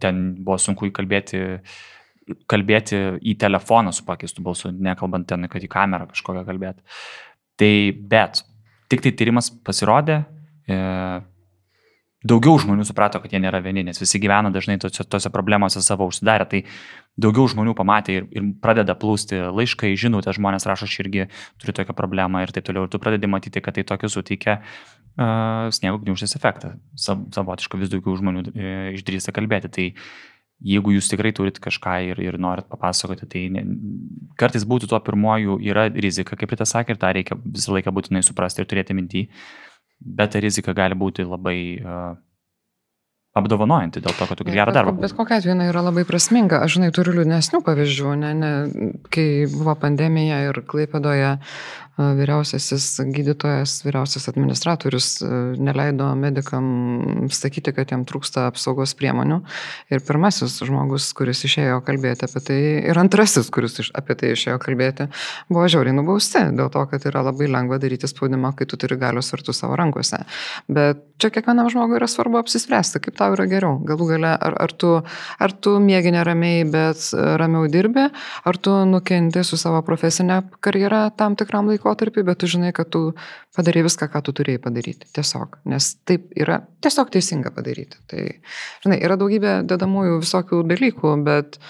[0.03, 1.44] ten buvo sunku įkalbėti,
[2.50, 6.83] kalbėti į telefoną su pakeistu balsu, nekalbant ten, kad į kamerą kažkokią kalbėti.
[7.62, 7.72] Tai
[8.11, 8.42] bet,
[8.90, 10.24] tik tai tyrimas pasirodė,
[10.66, 10.81] e,
[12.24, 16.08] daugiau žmonių suprato, kad jie nėra vieni, nes visi gyvena dažnai tose, tose problemose savo
[16.08, 16.62] užsidarę, tai
[17.20, 21.28] daugiau žmonių pamatė ir, ir pradeda plūsti laiškai, žinutė, žmonės rašo, aš irgi
[21.62, 25.68] turiu tokią problemą ir taip toliau, ir tu pradedi matyti, kad tai tokiu suteikia uh,
[25.74, 26.74] sniego gniužės efektą.
[26.98, 29.70] Sav, savotiškai vis daugiau žmonių e, išdrįsta kalbėti.
[29.74, 29.90] Tai
[30.64, 33.64] jeigu jūs tikrai turit kažką ir, ir norit papasakoti, tai ne,
[34.40, 37.92] kartais būti tuo pirmoju yra rizika, kaip ir tas sakė, ir tą reikia visą laiką
[37.94, 39.24] būtinai suprasti ir turėti mintį,
[40.04, 41.58] bet ta rizika gali būti labai
[43.34, 44.94] apdovanojanti dėl to, kad tu gerą darbą.
[45.02, 46.62] Bet kokia atveju yra labai prasminga.
[46.62, 48.52] Aš žinai, turiu liūdnesnių pavyzdžių, ne, ne,
[49.14, 51.32] kai buvo pandemija ir Klaipėdoje
[51.94, 55.08] vyriausiasis gydytojas, vyriausias administratorius
[55.62, 59.38] neleido medikam sakyti, kad jam trūksta apsaugos priemonių.
[59.94, 62.58] Ir pirmasis žmogus, kuris išėjo kalbėti apie tai,
[62.90, 65.06] ir antrasis, kuris apie tai išėjo kalbėti,
[65.52, 69.30] buvo žiauriai nubausti dėl to, kad yra labai lengva daryti spaudimą, kai tu turi galios
[69.30, 70.24] svertų savo rankose.
[70.66, 73.79] Bet čia kiekvienam žmogui yra svarbu apsispręsti, kaip tau yra geriau.
[73.87, 74.90] Galų gale, ar, ar, tu,
[75.46, 78.09] ar tu mėgi neramiai, bet e, ramiau dirbi,
[78.44, 83.07] ar tu nukenti su savo profesinė karjera tam tikram laikotarpiu, bet tu žinai, kad tu
[83.57, 85.11] padarai viską, ką tu turėjai padaryti.
[85.14, 85.61] Tiesiog.
[85.70, 88.03] Nes taip yra tiesiog teisinga padaryti.
[88.11, 88.29] Tai,
[88.85, 91.61] žinai, yra daugybė dedamųjų visokių dalykų, bet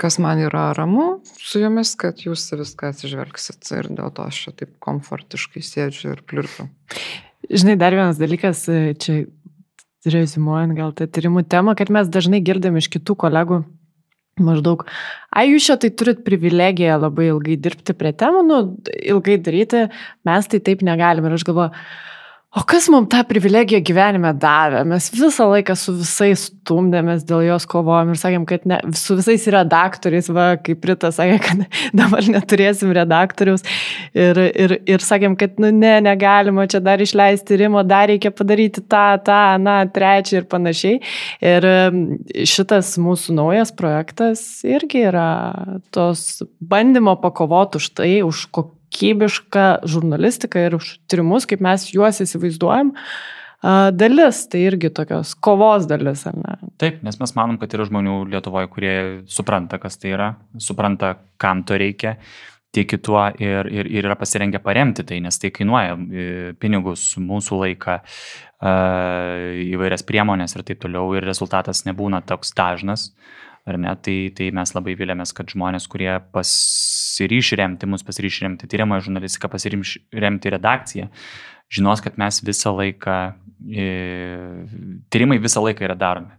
[0.00, 4.56] kas man yra ramu su jumis, kad jūs viską atsižvelgsit ir dėl to aš čia
[4.62, 6.68] taip komfortiškai sėdžiu ir pliurpiu.
[7.50, 9.24] Žinai, dar vienas dalykas, e, čia
[10.08, 13.62] rezimuojant gal tą tyrimų temą, kad mes dažnai girdim iš kitų kolegų
[14.42, 14.82] maždaug,
[15.30, 18.58] ai jūs čia tai turit privilegiją labai ilgai dirbti prie temų, nu,
[18.98, 19.84] ilgai daryti,
[20.26, 21.28] mes tai taip negalim.
[21.28, 21.84] Ir aš galvoju,
[22.54, 24.84] o kas mums tą privilegiją gyvenime davė?
[24.86, 29.46] Mes visą laiką su visais stumdėmės dėl jos kovojom ir sakėm, kad ne, su visais
[29.50, 31.64] redaktoriais, va, kaip Rita sakė, kad
[32.00, 33.64] dabar neturėsim redaktoriaus.
[34.16, 38.84] Ir, ir, ir sakėm, kad nu, ne, negalima čia dar išleisti rimo, dar reikia padaryti
[38.86, 41.00] tą, tą, na, trečią ir panašiai.
[41.44, 41.68] Ir
[42.48, 45.28] šitas mūsų naujas projektas irgi yra
[45.94, 48.46] tos bandymo pakovoti už tai, už
[48.94, 52.94] kokybišką žurnalistiką ir už tyrimus, kaip mes juos įsivaizduojam.
[53.96, 56.56] Dalis, tai irgi tokios kovos dalis, ar ne?
[56.78, 61.64] Taip, nes mes manom, kad yra žmonių Lietuvoje, kurie supranta, kas tai yra, supranta, kam
[61.64, 62.18] to reikia.
[62.74, 67.60] tiki tuo ir, ir, ir yra pasirengę paremti tai, nes tai kainuoja e, pinigus, mūsų
[67.60, 68.72] laiką, e,
[69.70, 73.12] įvairias priemonės ir taip toliau ir rezultatas nebūna toks dažnas.
[73.64, 78.68] Ar ne, tai, tai mes labai vilėmės, kad žmonės, kurie pasiryš remti mus, pasiryš remti
[78.68, 81.08] tyriamąją žurnalistiką, pasiryš remti redakciją,
[81.72, 83.14] žinos, kad mes visą laiką,
[83.72, 83.86] e,
[85.08, 86.36] tyrimai visą laiką yra daromi.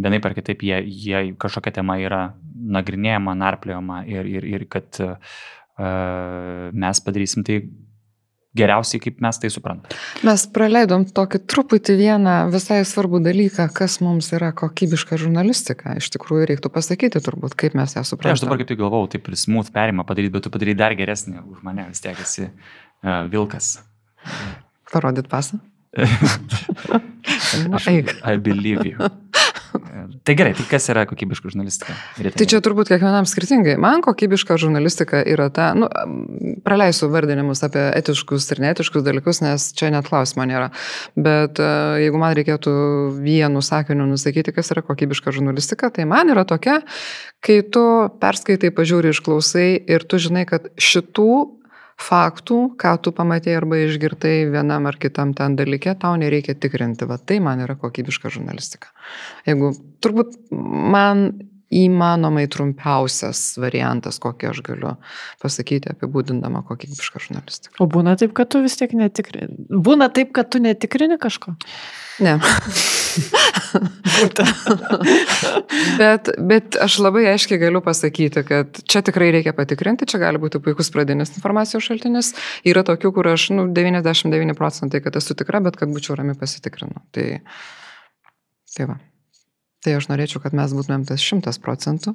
[0.00, 2.20] Vienaip ar kitaip jie, jie kažkokia tema yra
[2.78, 5.16] nagrinėjama, narpliojama ir, ir, ir kad uh,
[6.72, 7.58] mes padarysim tai
[8.56, 9.94] geriausiai, kaip mes tai suprantam.
[10.26, 15.94] Mes praleidom tokį truputį vieną visai svarbų dalyką, kas mums yra kokybiška žurnalistika.
[16.00, 18.38] Iš tikrųjų, reiktų pasakyti turbūt, kaip mes ją suprantame.
[18.38, 21.62] Aš dabar kaip tik galvau, taip smooth perimą padaryti, bet tu padarai dar geresnį už
[21.66, 23.76] mane, vis tiek esi uh, vilkas.
[24.90, 25.62] Parodyt pasą?
[27.90, 28.14] Eik.
[28.26, 29.10] I believe you.
[30.26, 31.94] Tai gerai, tai kas yra kokybiška žurnalistika?
[32.20, 32.38] Rytai.
[32.40, 33.76] Tai čia turbūt kiekvienam skirtingai.
[33.80, 35.88] Man kokybiška žurnalistika yra ta, nu,
[36.66, 40.70] praleisiu vardinimus apie etiškus ir neetiškus dalykus, nes čia net klausimo nėra.
[41.18, 41.70] Bet e,
[42.04, 42.74] jeigu man reikėtų
[43.20, 46.80] vienu sakiniu nusakyti, kas yra kokybiška žurnalistika, tai man yra tokia,
[47.44, 47.84] kai tu
[48.20, 51.59] perskaitai, pažiūri, išklausai ir tu žinai, kad šitų
[52.00, 57.08] faktų, ką tu pamatėjai arba išgirtai vienam ar kitam ten dalyke, tau nereikia tikrinti.
[57.08, 58.92] Va tai man yra kokybiška žurnalistika.
[59.48, 61.30] Jeigu turbūt man
[61.70, 64.94] įmanomai trumpiausias variantas, kokį aš galiu
[65.42, 67.78] pasakyti apibūdindama kokybišką žurnalistiką.
[67.82, 69.68] O būna taip, kad tu vis tiek netikrini.
[69.70, 71.54] Būna taip, kad tu netikrini kažko?
[72.20, 72.38] Ne.
[76.00, 80.62] bet, bet aš labai aiškiai galiu pasakyti, kad čia tikrai reikia patikrinti, čia gali būti
[80.62, 82.32] puikus pradinis informacijos šaltinis.
[82.68, 86.98] Yra tokių, kur aš nu, 99 procentai, kad esu tikra, bet kad būčiau rami pasitikrinu.
[87.14, 87.26] Tai,
[88.74, 88.96] tai va.
[89.80, 92.12] Tai aš norėčiau, kad mes būtumėm tas šimtas procentų,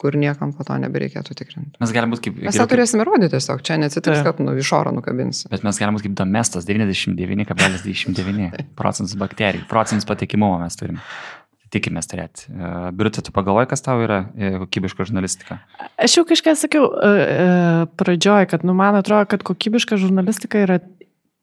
[0.00, 1.80] kur niekam po to nebereikėtų tikrinti.
[1.80, 2.34] Mes galime būti kaip...
[2.44, 5.48] Mes tą turėsime rodyti tiesiog, čia neatsitiks, kad nu, iš oro nukabinsi.
[5.48, 11.00] Bet mes galime būti kaip domestas, 99,99 procentus bakterijų, procentus patikimumo mes turime.
[11.72, 12.46] Tikimės turėti.
[12.48, 15.58] E, Birutė, tu pagalvoji, kas tau yra e, kokybiška žurnalistika?
[16.00, 20.78] Aš jau kažką sakiau uh, pradžioj, kad nu, man atrodo, kad kokybiška žurnalistika yra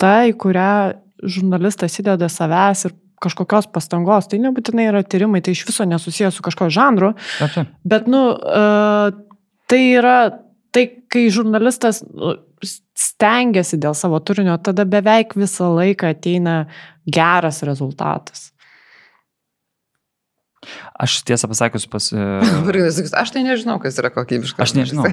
[0.01, 5.65] ta, į kurią žurnalistas įdeda savęs ir kažkokios pastangos, tai nebūtinai yra tyrimai, tai iš
[5.69, 7.13] viso nesusijęs su kažko žanru.
[7.43, 7.65] Ačiū.
[7.87, 9.13] Bet, nu, uh,
[9.71, 10.17] tai yra,
[10.75, 12.35] tai kai žurnalistas nu,
[12.95, 16.65] stengiasi dėl savo turinio, tada beveik visą laiką ateina
[17.05, 18.49] geras rezultatas.
[21.05, 22.07] Aš tiesą pasakius pas...
[23.21, 24.63] Aš tai nežinau, kas yra kokybiška.
[24.63, 25.07] Aš nežinau.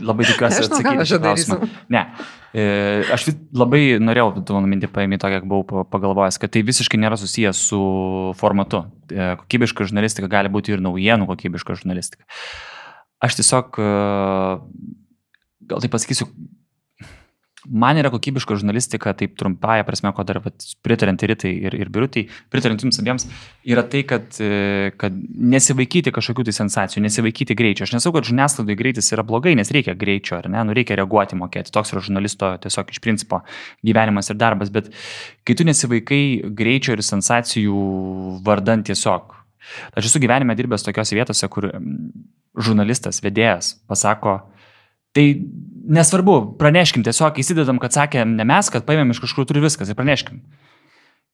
[0.00, 1.70] Labai tikiuosi atsakyti šį klausimą.
[1.92, 2.02] Ne.
[2.56, 2.66] E,
[3.12, 7.18] aš labai norėjau tu mano mintį paėmė tokia, kiek buvau pagalvojęs, kad tai visiškai nėra
[7.20, 7.80] susijęs su
[8.40, 8.86] formatu.
[9.12, 12.24] E, kokybiška žurnalistika gali būti ir naujienų kokybiška žurnalistika.
[13.20, 13.90] Aš tiesiog, e,
[15.68, 16.30] gal tai pasakysiu,
[17.70, 20.40] man yra kokybiška žurnalistika, taip trumpąją prasme, ko dar
[20.84, 23.26] pritarint Ritai ir, ir Birutai, pritarint jums abiems,
[23.66, 25.16] yra tai, kad, e, kad
[25.54, 27.86] nesivaikyti kažkokių tai sensacijų, nesivaikyti greičio.
[27.86, 31.38] Aš nesau, kad žiniasklaidai greitis yra blogai, nes reikia greičio, ar ne, nu reikia reaguoti,
[31.38, 31.74] mokėti.
[31.74, 33.42] Toks yra žurnalisto tiesiog iš principo
[33.86, 34.92] gyvenimas ir darbas, bet
[35.46, 36.24] kai tu nesivaikai
[36.56, 37.86] greičio ir sensacijų
[38.46, 39.34] vardant tiesiog.
[39.98, 41.72] Aš esu gyvenime dirbęs tokiose vietose, kur
[42.56, 44.38] žurnalistas, vedėjas pasako,
[45.16, 45.24] Tai
[45.86, 49.98] nesvarbu, praneškim, tiesiog įsidedam, kad sakė ne mes, kad paėmėm iš kažkur turi viskas ir
[49.98, 50.42] praneškim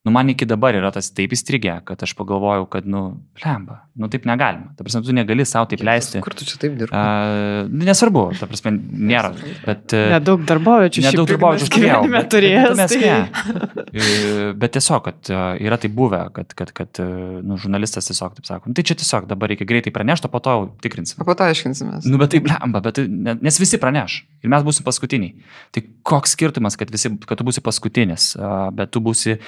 [0.03, 3.03] nu, man iki dabar yra tas taip įstrigę, kad aš pagalvojau, kad, nu,
[3.39, 4.73] lemba, nu, taip negalima.
[4.75, 6.19] Ta prasme, tu negali savo taip leisti.
[6.25, 6.91] Kur tu čia taip dirbi?
[6.91, 9.31] Uh, nesvarbu, ta prasme, nėra.
[9.63, 11.05] Bet, uh, nedaug darboviečių.
[11.07, 12.81] Nedaug darboviečių gyvenime turėjęs.
[12.81, 13.13] Bet, tai...
[13.13, 14.51] Ne.
[14.59, 18.51] bet tiesiog, kad uh, yra tai buvę, kad, kad, kad uh, nu, žurnalistas tiesiog taip
[18.51, 21.23] sako, nu, tai čia tiesiog dabar reikia greitai pranešti, o po to tikrinsim.
[21.23, 22.11] O po to aiškinsimės.
[22.11, 22.99] Nu, bet taip lemba, bet,
[23.39, 25.47] nes visi praneš ir mes būsim paskutiniai.
[25.71, 29.39] Tai koks skirtumas, kad, visi, kad tu būsi paskutinis, uh, bet tu būsi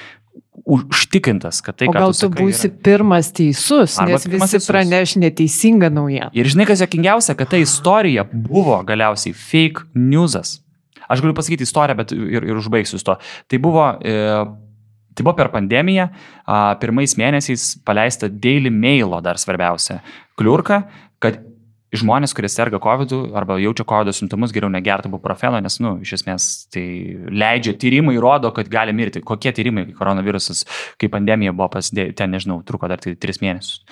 [0.66, 2.76] užtikrintas, kad tai, o gal tu, tu būsi yra...
[2.88, 4.68] pirmas teisus, Arba nes visi teisus.
[4.70, 6.30] praneš neteisingą naujieną.
[6.38, 10.60] Ir žinai, kas jokingiausia, kad ta istorija buvo galiausiai fake newsas.
[11.12, 13.18] Aš galiu pasakyti istoriją, bet ir, ir užbaigsiu to.
[13.52, 14.16] Tai buvo, e,
[15.14, 16.08] tai buvo per pandemiją,
[16.46, 20.00] a, pirmais mėnesiais paleista Daily Mailo dar svarbiausia
[20.40, 20.86] kliurka,
[21.22, 21.44] kad
[22.02, 26.16] žmonės, kurie serga COVID arba jaučia COVID simptomus, geriau negerti buprofeno, nes, na, nu, iš
[26.20, 26.86] esmės tai
[27.32, 29.24] leidžia, tyrimai rodo, kad gali mirti.
[29.26, 30.64] Kokie tyrimai, kai koronavirusas,
[31.02, 33.84] kai pandemija buvo pasidė, ten, nežinau, truko dar tai tris mėnesius.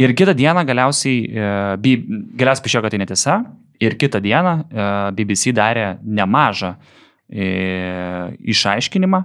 [0.00, 1.50] Ir kitą dieną galiausiai, e,
[2.40, 3.36] galiausiai paaiškėjo, kad tai netiesa.
[3.82, 6.76] Ir kitą dieną e, BBC darė nemažą
[7.28, 7.48] e,
[8.54, 9.22] išaiškinimą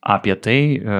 [0.00, 0.98] apie tai, e,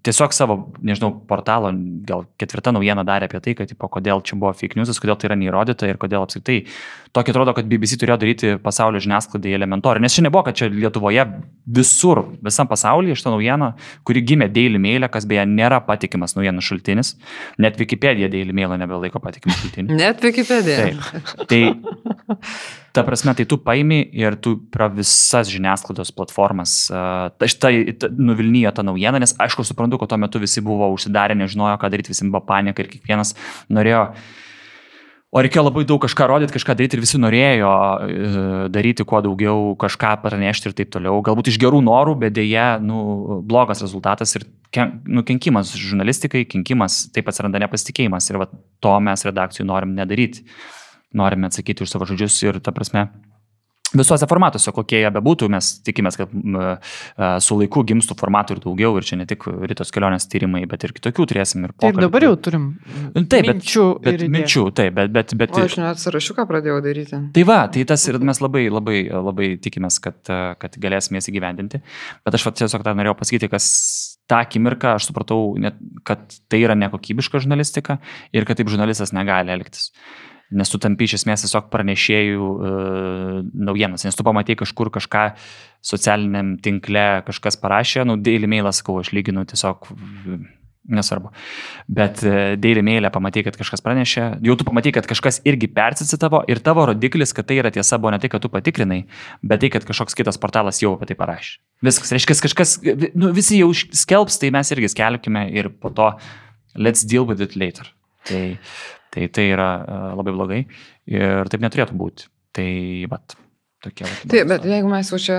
[0.00, 1.68] tiesiog savo, nežinau, portalo,
[2.08, 5.28] gal ketvirta naujiena darė apie tai, kad, tipo, kodėl čia buvo fake news, kodėl tai
[5.28, 6.62] yra neįrodyta ir kodėl apskritai.
[7.12, 11.26] Tokį atrodo, kad BBC turėjo daryti pasaulio žiniasklaidai elementorių, nes čia nebuvo, kad čia Lietuvoje
[11.78, 13.74] visur, visam pasaulyje šitą naujieną,
[14.08, 17.12] kuri gimė Daily Mail, kas beje nėra patikimas naujienų šaltinis,
[17.60, 20.00] net Wikipedia Daily Mail nebelaiko patikimų šaltinių.
[20.00, 20.88] Net Wikipedia.
[20.88, 21.44] Taip.
[21.48, 21.62] Tai
[22.96, 28.84] ta prasme, tai tu paimi ir tu pro visas žiniasklaidos platformas, uh, štai nuvilnyjo tą
[28.86, 32.44] naujieną, nes aišku, suprantu, kad tuo metu visi buvo užsidarę, nežinojo, ką daryti, visi buvo
[32.48, 33.34] panika ir kiekvienas
[33.72, 34.10] norėjo
[35.28, 37.70] O reikėjo labai daug kažką rodyti, kažką daryti ir visi norėjo
[38.00, 38.20] e,
[38.72, 41.18] daryti kuo daugiau, kažką pranešti ir taip toliau.
[41.24, 47.02] Galbūt iš gerų norų, bet dėje, nu, blogas rezultatas ir ken, nu, kenkimas žurnalistikai, kenkimas,
[47.12, 48.48] taip atsiranda nepasitikėjimas ir va,
[48.80, 50.46] to mes redakcijų norim nedaryti.
[51.16, 53.08] Norime atsakyti už savo žodžius ir ta prasme
[53.96, 56.32] Visuose formatuose, kokie jie bebūtų, mes tikimės, kad
[57.40, 60.92] su laiku gimstų formatų ir daugiau, ir čia ne tik rytos kelionės tyrimai, bet ir
[60.92, 61.96] kitokių turėsim ir pokalbių.
[61.96, 62.66] Taip, dabar jau turim.
[63.16, 63.86] Taip, minčių.
[64.04, 65.56] Bet, bet, minčių, taip, bet, bet, bet.
[65.56, 67.22] O aš net sąrašiuką pradėjau daryti.
[67.32, 70.20] Tai va, tai tas ir mes labai, labai, labai tikimės, kad,
[70.60, 71.80] kad galėsime jas įgyvendinti.
[72.28, 73.72] Bet aš tiesiog tą norėjau pasakyti, kas
[74.28, 78.02] tą akimirką aš supratau, net, kad tai yra nekokybiška žurnalistika
[78.36, 79.94] ir kad taip žurnalistas negali elgtis
[80.50, 82.74] nes tu tampi iš esmės tiesiog pranešėjų e,
[83.68, 85.24] naujienas, nes tu pamatai kažkur kažką
[85.84, 89.90] socialiniam tinkle, kažkas parašė, nu, daily mailą sakau, aš lyginu tiesiog
[90.88, 91.30] nesvarbu.
[91.88, 96.42] Bet e, Daily Mail'e pamatai, kad kažkas pranešė, jau tu pamatai, kad kažkas irgi persicitavo
[96.50, 99.02] ir tavo rodiklis, kad tai yra tiesa, buvo ne tai, kad tu patikrinai,
[99.44, 101.58] bet tai, kad kažkoks kitas portalas jau apie tai parašė.
[101.84, 102.74] Viskas, reiškia, kažkas,
[103.12, 106.10] nu, visi jau skelbs, tai mes irgi skelbkime ir po to
[106.78, 107.92] let's deal with it later.
[108.28, 108.42] Tai
[109.14, 110.62] Tai tai yra e, labai blogai
[111.08, 112.28] ir taip neturėtų būti.
[112.56, 112.70] Tai,
[113.12, 113.36] bet,
[113.84, 114.08] tokie.
[114.28, 115.38] Taip, bet jeigu mes jau čia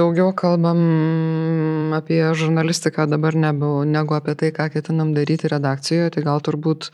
[0.00, 6.42] daugiau kalbam apie žurnalistiką dabar negu, negu apie tai, ką ketinam daryti redakcijoje, tai gal
[6.44, 6.90] turbūt,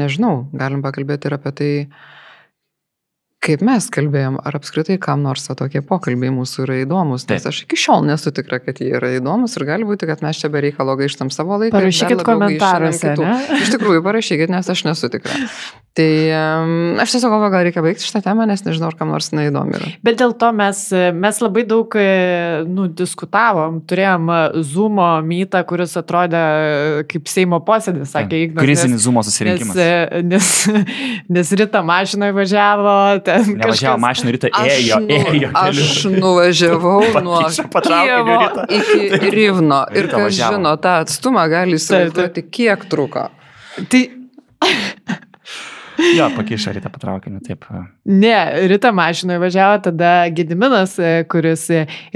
[0.00, 1.72] nežinau, galim pakalbėti ir apie tai,
[3.44, 7.62] kaip mes kalbėjom, ar apskritai kam nors va, tokie pokalbiai mūsų yra įdomus, nes aš
[7.64, 10.60] iki šiol nesu tikra, kad jie yra įdomus ir gali būti, kad mes čia be
[10.66, 11.72] reikalo gaištam savo laiką.
[11.78, 13.14] Parašykit komentaruose.
[13.60, 15.38] Iš tikrųjų, parašykit, nes aš nesu tikra.
[16.00, 19.30] Tai um, aš tiesiog galvoju, gal reikia baigti šitą temą, nes nežinau, ar kam nors
[19.36, 19.88] neįdomi yra.
[20.06, 20.80] Bet dėl to mes,
[21.16, 22.04] mes labai daug e,
[22.68, 28.64] nu, diskutavom, turėjom e, Zoom mytą, kuris atrodė e, kaip Seimo posėdis, sakė Ignas.
[28.64, 29.76] Krizinis Zoom susirinkimas.
[29.76, 30.88] Nes, nes,
[31.36, 32.96] nes Rita mašinoje važiavo,
[33.26, 34.00] kažkas...
[34.00, 35.52] mašina, Rita ėjo, nu, ėjo.
[35.64, 38.38] Aš nuvažiavau nuo Kijevo
[38.78, 43.28] iki Rivno ir kas žino, tą atstumą gali įsivaizduoti, kiek truko.
[43.90, 44.06] Tai
[46.16, 47.66] Jo, pakišo rytą patraukinį, taip.
[48.08, 48.34] Ne,
[48.70, 51.66] rytą mašinoje važiavo tada Gediminas, e, kuris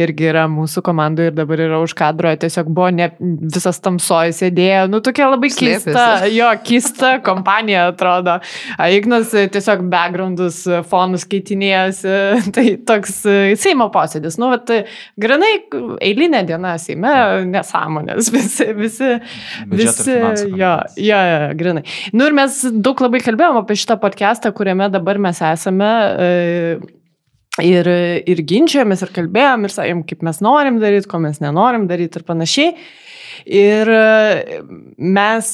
[0.00, 4.86] irgi yra mūsų komandoje ir dabar yra už kadro, tiesiog buvo ne, visas tamsoje sėdėjo,
[4.92, 5.90] nu tokia labai Slėpėsi.
[5.90, 8.38] keista, jo, keista kompanija atrodo.
[8.94, 12.16] Ignas tiesiog backgroundus, fonus keitinėjasi,
[12.56, 13.20] tai toks
[13.60, 14.88] Seimo posėdis, nu, bet
[15.20, 15.52] granai
[16.04, 17.14] eilinė diena Seime,
[17.52, 19.12] nesąmonės, visi, visi,
[19.70, 20.18] visi,
[20.56, 21.22] jo, jo,
[21.60, 21.84] granai.
[22.16, 25.90] Nu ir mes daug labai kalbėjome apie apie šitą podcastą, kuriame dabar mes esame.
[26.24, 26.76] E,
[27.62, 27.88] ir,
[28.26, 32.26] ir ginčiojomės, ir kalbėjom, ir sakėm, kaip mes norim daryti, ko mes nenorim daryti ir
[32.26, 32.74] panašiai.
[33.44, 34.60] Ir e,
[34.98, 35.50] mes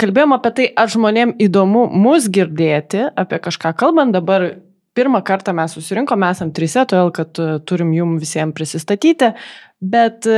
[0.00, 4.52] kalbėjom apie tai, ar žmonėm įdomu mus girdėti, apie kažką kalbant dabar.
[4.92, 9.30] Pirmą kartą mes susirinkome, esam trise, todėl kad e, turim jum visiems prisistatyti,
[9.80, 10.28] bet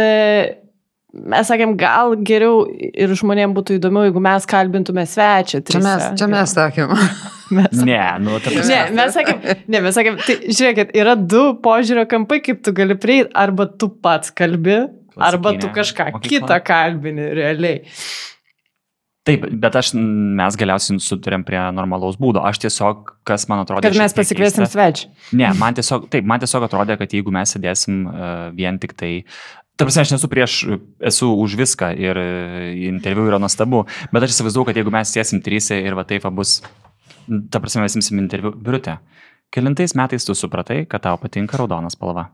[1.15, 5.62] mes sakėm, gal geriau ir žmonėms būtų įdomiau, jeigu mes kalbintume svečią.
[5.69, 6.95] Čia mes, čia mes sakėm.
[7.55, 8.73] Mes, ne, nu, ta prasme.
[8.73, 12.97] Ne, mes sakėm, ne, mes sakėm, tai žiūrėkit, yra du požiūrio kampai, kaip tu gali
[12.99, 14.79] prieiti, arba tu pats kalbi,
[15.29, 16.31] arba tu kažką Mokykla.
[16.33, 17.83] kitą kalbini realiai.
[19.25, 22.43] Taip, bet aš, mes galiausiai sutarėm prie normalaus būdo.
[22.45, 23.81] Aš tiesiog, kas man atrodo.
[23.87, 25.09] Kad mes pasikviesim svečią.
[25.41, 29.14] Ne, man tiesiog, taip, man tiesiog atrodė, kad jeigu mes sėdėsim uh, vien tik tai
[29.75, 30.53] Ta prasme, aš nesu prieš,
[31.03, 32.18] esu už viską ir
[32.87, 33.81] interviu yra nuostabu,
[34.14, 36.61] bet aš įsivaizduoju, kad jeigu mes sėsim trysia ir va taip bus,
[37.51, 38.95] ta prasme, mes imsim interviu, biurute,
[39.51, 42.29] kelintais metais tu supratai, kad tau patinka raudonas spalva?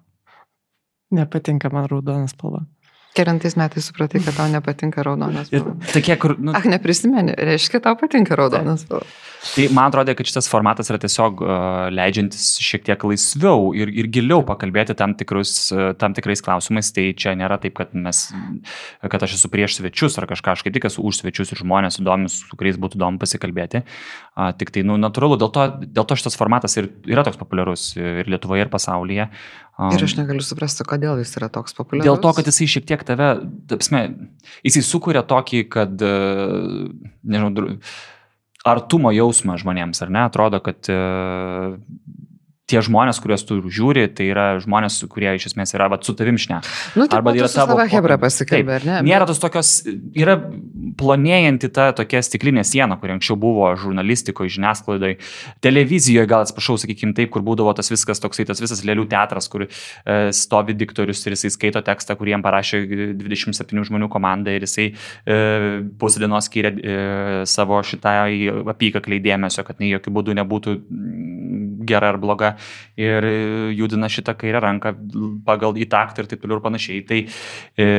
[1.16, 2.66] Nepatinka man raudonas spalva.
[3.11, 5.72] Kelintais metais supratai, kad tau nepatinka raudonas spalva.
[5.90, 6.36] tokie, kur...
[6.38, 9.08] Nu, Ach, neprisimeni, reiškia, tau patinka raudonas spalva.
[9.40, 11.54] Tai man atrodo, kad šitas formatas yra tiesiog uh,
[11.90, 16.92] leidžiantis šiek tiek laisviau ir, ir giliau pakalbėti tam, tikrus, uh, tam tikrais klausimais.
[16.94, 18.20] Tai čia nėra taip, kad, mes,
[19.02, 21.98] kad aš esu prieš svečius ar kažką, aš kaip tik esu už svečius ir žmonės
[22.02, 23.82] įdomius, su kuriais būtų įdomu pasikalbėti.
[24.36, 27.94] Uh, tik tai, nu, natūralu, dėl to, dėl to šitas formatas ir yra toks populiarus
[27.98, 29.30] ir Lietuvoje, ir pasaulyje.
[29.30, 32.07] Um, Ir aš negaliu suprasti, kodėl jis yra toks populiarus.
[32.09, 33.31] Dėl to, kad jisai šiek tiek tave,
[33.70, 34.03] tapsme,
[34.66, 36.91] jisai sukuria tokį, kad, uh,
[37.24, 37.78] nežinau,
[38.68, 40.26] artumo jausmą žmonėms, ar ne?
[40.28, 41.78] Atrodo, kad uh,
[42.70, 46.38] tie žmonės, kuriuos tu žiūri, tai yra žmonės, kurie iš esmės yra vat, su tavim
[46.40, 46.60] šne.
[46.96, 48.98] Nu, taip, Arba yra tavo sava hebra pasikalbė, ar ne?
[49.10, 49.72] Nėra tos tokios,
[50.16, 50.36] yra
[51.00, 55.18] plonėjanti ta tokia stiklinė siena, kuri anksčiau buvo žurnalistikoje, žiniasklaidoje,
[55.64, 59.66] televizijoje, gal atsiprašau, sakykime taip, kur būdavo tas viskas toksai, tas visas lėlių teatras, kur
[59.66, 59.70] e,
[60.36, 62.82] stovi diktorius ir jisai skaito tekstą, kurį jam parašė
[63.20, 65.40] 27 žmonių komanda ir jisai e,
[66.00, 66.98] pusę dienos skiria e,
[67.50, 70.76] savo šitai apykakliai dėmesio, kad nei jokių būdų nebūtų
[71.91, 72.55] gera ar bloga
[73.01, 73.34] ir e,
[73.76, 74.95] judina šitą kairę ranką
[75.47, 77.05] pagal į taktą ir taip toliau ir panašiai.
[77.11, 77.91] Tai e,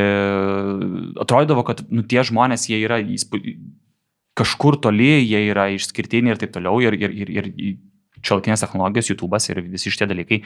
[1.25, 3.43] atrodydavo, kad nu, tie žmonės, jie yra įspū...
[4.39, 7.51] kažkur toli, jie yra išskirtiniai ir taip toliau ir, ir, ir, ir
[8.25, 10.41] šiolkinės technologijos, YouTube'as ir visi šitie dalykai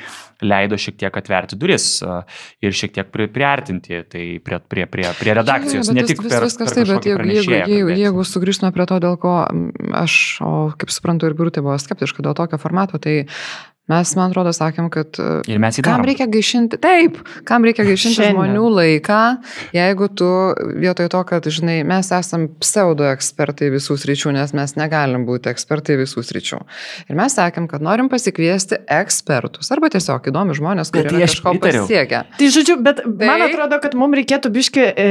[0.46, 2.22] leido šiek tiek atverti duris a,
[2.64, 5.92] ir šiek tiek pri, priartinti tai prie, prie, prie, prie redakcijos.
[5.92, 8.74] Jo, jo, ne tik vis, per, viskas per taip, bet jeigu, jeigu, jeigu, jeigu sugrįžtume
[8.76, 9.38] prie to, dėl ko
[10.02, 13.26] aš, o kaip suprantu, ir Birutė buvo skeptiška dėl tokio formato, tai
[13.92, 17.86] mes, man atrodo, sakėm, kad e, Ir mes jį Kam reikia gaišinti, taip, kam reikia
[17.86, 18.34] gaišinti Šiandien.
[18.34, 19.20] žmonių laiką,
[19.76, 20.30] jeigu tu
[20.82, 26.00] vietoj to, kad, žinai, mes esam pseudo ekspertai visų sričių, nes mes negalim būti ekspertai
[26.02, 26.62] visų sričių.
[27.10, 31.86] Ir mes sakėm, kad norim pasikviesti ekspertus arba tiesiog įdomi žmonės, kurie tai kažko pritariu.
[31.86, 32.24] pasiekę.
[32.40, 33.30] Tai žodžiu, bet tai...
[33.30, 35.08] man atrodo, kad mums reikėtų biški e,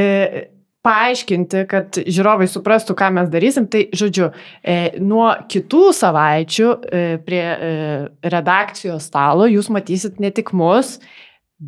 [0.85, 3.67] paaiškinti, kad žiūrovai suprastų, ką mes darysim.
[3.71, 4.31] Tai žodžiu,
[4.61, 7.71] e, nuo kitų savaičių e, prie e,
[8.35, 10.99] redakcijos stalo jūs matysit ne tik mus,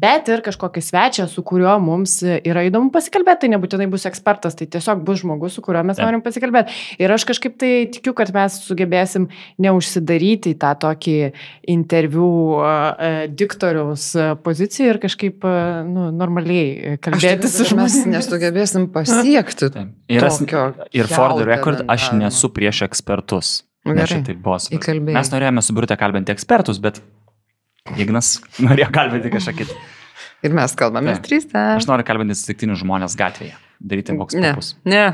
[0.02, 3.46] bet ir kažkokį svečią, su kuriuo mums yra įdomu pasikalbėti.
[3.46, 6.06] Tai nebūtinai bus ekspertas, tai tiesiog bus žmogus, su kuriuo mes Taip.
[6.06, 6.74] norim pasikalbėti.
[7.02, 9.28] Ir aš kažkaip tai tikiu, kad mes sugebėsim
[9.62, 11.16] neužsidaryti į tą tokį
[11.76, 12.30] interviu
[13.36, 14.08] diktoriaus
[14.46, 15.46] poziciją ir kažkaip
[15.88, 18.16] nu, normaliai kalbėti su kad mes žmonėmis.
[18.16, 19.70] nesugebėsim pasiekti.
[19.74, 19.94] Taip.
[20.10, 20.26] Ir,
[20.94, 23.60] ir for the record, aš nesu prieš ekspertus.
[23.86, 24.18] Nu, gerai.
[24.18, 24.58] šitaip buvo.
[24.58, 24.80] svarbu.
[24.80, 25.14] Įkalbėjai.
[25.14, 26.98] Mes norėjome su Birutė kalbinti ekspertus, bet
[28.00, 29.76] Ignas norėjo kalbinti kažką kitą.
[30.44, 31.24] Ir mes kalbame Taip.
[31.26, 31.46] trys.
[31.56, 34.74] Aš noriu kalbinti atsitiktinius žmonės gatvėje, daryti voks Ne, papus.
[34.84, 35.04] ne,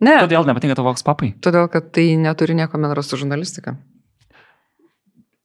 [0.00, 0.14] ne.
[0.24, 1.34] Kodėl nepatinka tavo voks papai?
[1.44, 3.76] Todėl, kad tai neturi nieko bendro su žurnalistika.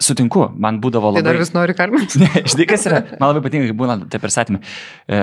[0.02, 1.28] Sutinku, man būdavo Tai labai...
[1.28, 2.18] dar vis nori kalbėti.
[2.24, 3.04] Ne, žinai, kas yra.
[3.20, 4.62] Man labai patinka, kai būna tie pristatymai.
[5.06, 5.20] E,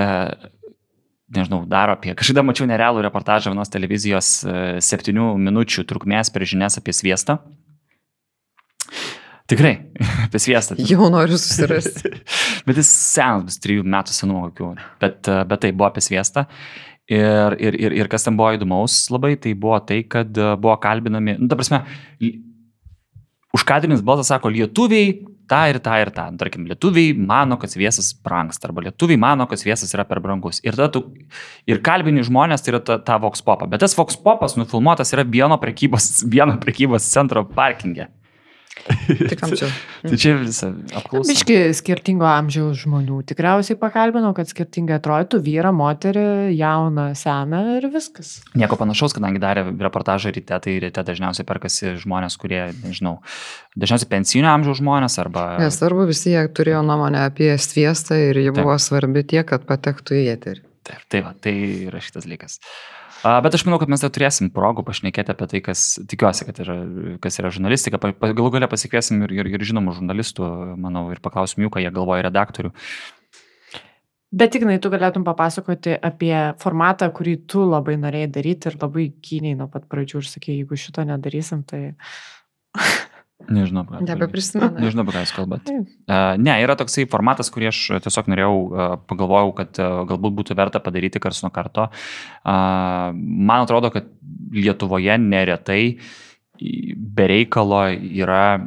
[1.35, 2.15] nežinau, daro apie.
[2.19, 7.41] Kažkada mačiau nerealų reportažą vienos televizijos e, septynių minučių trukmės per žinias apie sviestą.
[9.49, 9.73] Tikrai,
[10.27, 10.77] apie sviestą.
[10.91, 12.13] Jau noriu susirasti.
[12.69, 14.75] bet jis senas, bus trijų metų senumo kokių.
[15.01, 16.45] Bet, e, bet tai buvo apie sviestą.
[17.09, 20.77] Ir, ir, ir, ir kas ten buvo įdomaus labai, tai buvo tai, kad e, buvo
[20.83, 21.81] kalbinami, nu, ta prasme,
[23.57, 25.15] užkadrinis balsas sako, lietuviai
[25.49, 26.27] tą ir tą ir tą.
[26.33, 30.61] Nu, Tarkim, lietuviai mano, kad sviestas brangsta, arba lietuviai mano, kad sviestas yra per brangus.
[30.67, 31.07] Ir, tu,
[31.65, 33.69] ir kalbini žmonės, tai yra ta, ta Vox Popa.
[33.71, 38.11] Bet tas Vox Popas nufilmuotas yra vieno prekybos, vieno prekybos centro parkinge.
[39.29, 39.69] Tai kam čia?
[40.05, 41.29] Tai čia visa apklausa.
[41.29, 43.21] Biški skirtingo amžiaus žmonių.
[43.29, 46.27] Tikriausiai pakalbinau, kad skirtingai atrodytų vyrą, moterį,
[46.57, 48.39] jauną, seną ir viskas.
[48.59, 53.19] Nieko panašaus, kadangi darė reportažą ryte, tai ryte dažniausiai perkasi žmonės, kurie, nežinau,
[53.79, 55.49] dažniausiai pensinio amžiaus žmonės arba...
[55.63, 58.63] Nesvarbu, visi jie turėjo nuomonę apie sviestą ir ji Taip.
[58.63, 60.65] buvo svarbi tiek, kad patektų į eterį.
[60.89, 61.53] Taip, tai, va, tai
[61.91, 62.61] yra šitas dalykas.
[62.63, 66.61] A, Bet aš manau, kad mes dar turėsim progų pašnekėti apie tai, kas tikiuosi, kad
[66.63, 66.77] yra,
[67.25, 67.99] kas yra žurnalistika.
[68.23, 72.29] Galų galę pasikviesim ir, ir, ir žinomų žurnalistų, manau, ir paklausim jų, ką jie galvoja
[72.29, 72.73] redaktorių.
[74.29, 79.57] Bet tik, tu galėtum papasakoti apie formatą, kurį tu labai norėjai daryti ir labai gyniai
[79.57, 81.95] nuo pat pradžių ir sakė, jeigu šito nedarysim, tai...
[83.47, 84.01] Nežinau, ką.
[84.03, 84.81] Nebeprisimenu.
[84.83, 85.33] Nežinau, apie ką jūs.
[86.11, 88.55] Uh, ne, yra toksai formatas, kurį aš tiesiog norėjau,
[89.09, 89.79] pagalvojau, kad
[90.11, 91.87] galbūt būtų verta padaryti kars nuo karto.
[92.45, 94.11] Man atrodo, kad
[94.53, 95.99] Lietuvoje neretai
[96.59, 98.59] į- be reikalo yra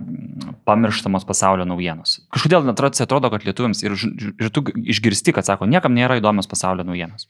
[0.65, 2.21] pamirštamos pasaulio naujienos.
[2.31, 3.97] Kažkodėl net atrodo, kad lietuviams ir,
[4.39, 7.27] ir tu išgirsti, kad sako, niekam nėra įdomios pasaulio naujienos.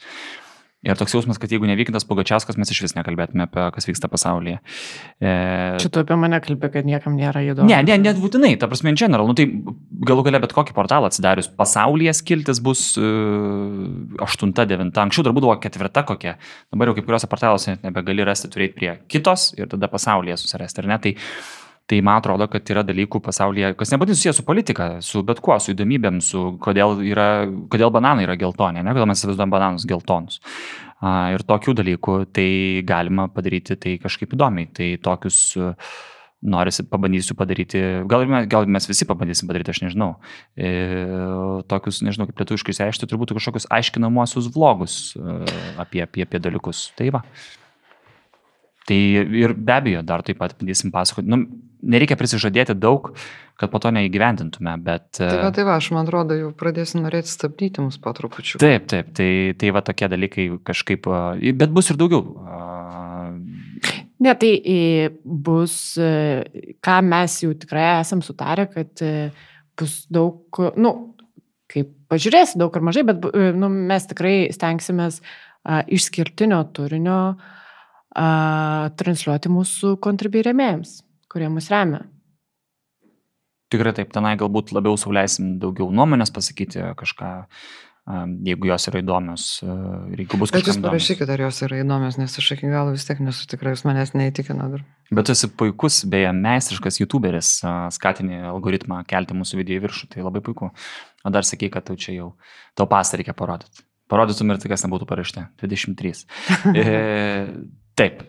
[0.81, 4.57] Ir toks jausmas, kad jeigu nevykintas Pugačiauskas, mes iš vis nekalbėtume apie kas vyksta pasaulyje.
[5.21, 5.33] E...
[5.83, 7.69] Čia tu apie mane kalbė, kad niekam nėra įdomu.
[7.69, 9.29] Ne, ne, net būtinai, ta prasme, in general.
[9.29, 9.45] Nu, tai
[10.09, 16.01] galų galia bet kokį portalą atsidarius, pasaulyje skiltis bus uh, 8-9, anksčiau dar būdavo ketvirta
[16.09, 16.39] kokia,
[16.73, 20.95] dabar jau kaip kuriuose portaluose nebegali rasti turėti prie kitos ir tada pasaulyje susirasti, ar
[20.95, 21.01] ne?
[21.05, 21.13] Tai,
[21.91, 25.57] Tai man atrodo, kad yra dalykų pasaulyje, kas nebūtinai susijęs su politika, su bet kuo,
[25.59, 27.25] su įdomybėm, su kodėl, yra,
[27.73, 30.39] kodėl bananai yra geltoni, ne, kodėl mes įsivaizduojam bananus geltonus.
[31.03, 32.47] A, ir tokių dalykų tai
[32.87, 34.69] galima padaryti tai kažkaip įdomiai.
[34.71, 35.41] Tai tokius
[36.41, 40.13] norisi, pabandysiu padaryti, gal, gal mes visi pabandysim padaryti, aš nežinau.
[40.55, 40.71] E,
[41.69, 45.01] tokius, nežinau, kaip lietuviškai išsiaiškinti, turbūt kažkokius aiškinamuosius vlogus
[45.81, 46.87] apie, apie, apie dalykus.
[46.95, 47.25] Tai va.
[48.87, 49.01] Tai
[49.43, 51.29] ir be abejo, dar taip pat bandysim pasakoti.
[51.29, 51.43] Nu,
[51.81, 53.11] nereikia prisižadėti daug,
[53.59, 55.07] kad po to neįgyvendintume, bet...
[55.17, 58.61] Tai va, tai va, aš man atrodo, jau pradėsiu norėti stabdyti mus po trupučiu.
[58.61, 59.29] Taip, taip, tai,
[59.59, 61.09] tai va tokie dalykai kažkaip,
[61.59, 62.25] bet bus ir daugiau.
[64.21, 64.51] Ne, tai
[65.21, 69.05] bus, ką mes jau tikrai esam sutarę, kad
[69.77, 70.93] bus daug, nu,
[71.71, 73.23] kaip pažiūrėsi, daug ar mažai, bet
[73.57, 75.21] nu, mes tikrai stengsimės
[75.65, 77.19] išskirtinio turinio
[78.17, 80.99] a, transliuoti mūsų kontribį remėjams,
[81.31, 82.03] kurie mus remia.
[83.71, 87.29] Tikrai taip, tenai galbūt labiau sauliaisim daugiau nuomonės pasakyti kažką,
[88.43, 89.45] jeigu jos yra įdomios.
[89.63, 90.75] Jeigu bus kažkas.
[90.75, 93.71] Bet jūs parašykite, ar jos yra įdomios, nes aš iki galo vis tiek nesu tikrai,
[93.77, 94.83] jūs manęs neįtikina dar.
[95.11, 97.53] Bet tu esi puikus, beje, meistriškas YouTuberis,
[97.95, 100.73] skatini algoritmą kelti mūsų video į viršų, tai labai puiku.
[101.23, 102.29] O dar sakai, kad tau čia jau,
[102.75, 103.85] tau pastą reikia parodyti.
[104.11, 105.47] Parodytum ir tai, kas nebūtų parašyta.
[105.63, 106.25] 23.
[106.81, 106.89] e,
[107.99, 108.23] Taip.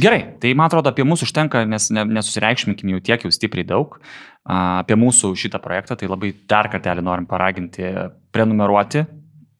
[0.00, 3.98] Gerai, tai man atrodo, apie mūsų užtenka, nes ne, nesusireikšminkim jau tiek jau stipriai daug.
[4.46, 7.88] Apie mūsų šitą projektą, tai labai dar kartelį norim paraginti
[8.34, 9.06] prenumeruoti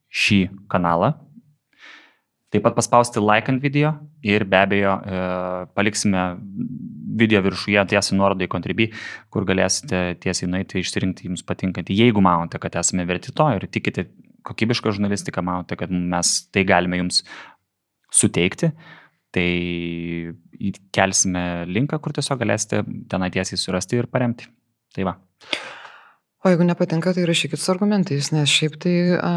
[0.07, 0.41] šį
[0.71, 1.15] kanalą.
[2.53, 3.91] Taip pat paspausti like ant video
[4.23, 5.17] ir be abejo e,
[5.75, 6.21] paliksime
[7.19, 8.87] video viršuje tiesiai nuorodą į Contribui,
[9.33, 14.07] kur galėsite tiesiai nueiti išsirinkti jums patinkantį, jeigu manote, kad esame verti to ir tikite
[14.47, 17.19] kokybišką žurnalistiką, manote, kad mes tai galime jums
[18.15, 18.71] suteikti,
[19.37, 19.47] tai
[20.71, 24.49] įkelsime linką, kur tiesiog galėsite tenai tiesiai surasti ir paremti.
[24.95, 25.17] Tai va.
[26.45, 29.31] O jeigu nepatinka, tai rašykit su argumentais, nes šiaip tai a,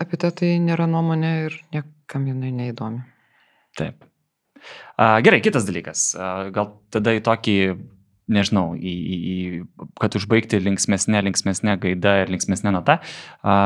[0.00, 3.00] apie tai, tai nėra nuomonė ir niekam jinai neįdomi.
[3.78, 4.04] Taip.
[4.96, 6.12] A, gerai, kitas dalykas.
[6.14, 7.56] A, gal tada į tokį,
[8.36, 13.00] nežinau, į, į, į, kad užbaigti linksmėsnė, linksmėsnė gaida ir linksmėsnė nata.
[13.42, 13.56] A,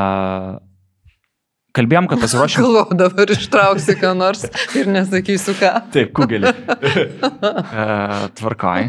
[1.76, 2.62] kalbėjom, kad pasiruošėm.
[2.66, 4.46] Galvoju, dabar ištrauksi ką nors
[4.78, 5.74] ir nesakysiu ką.
[5.94, 6.54] Taip, kugelį.
[6.54, 8.88] uh, tvarkoj.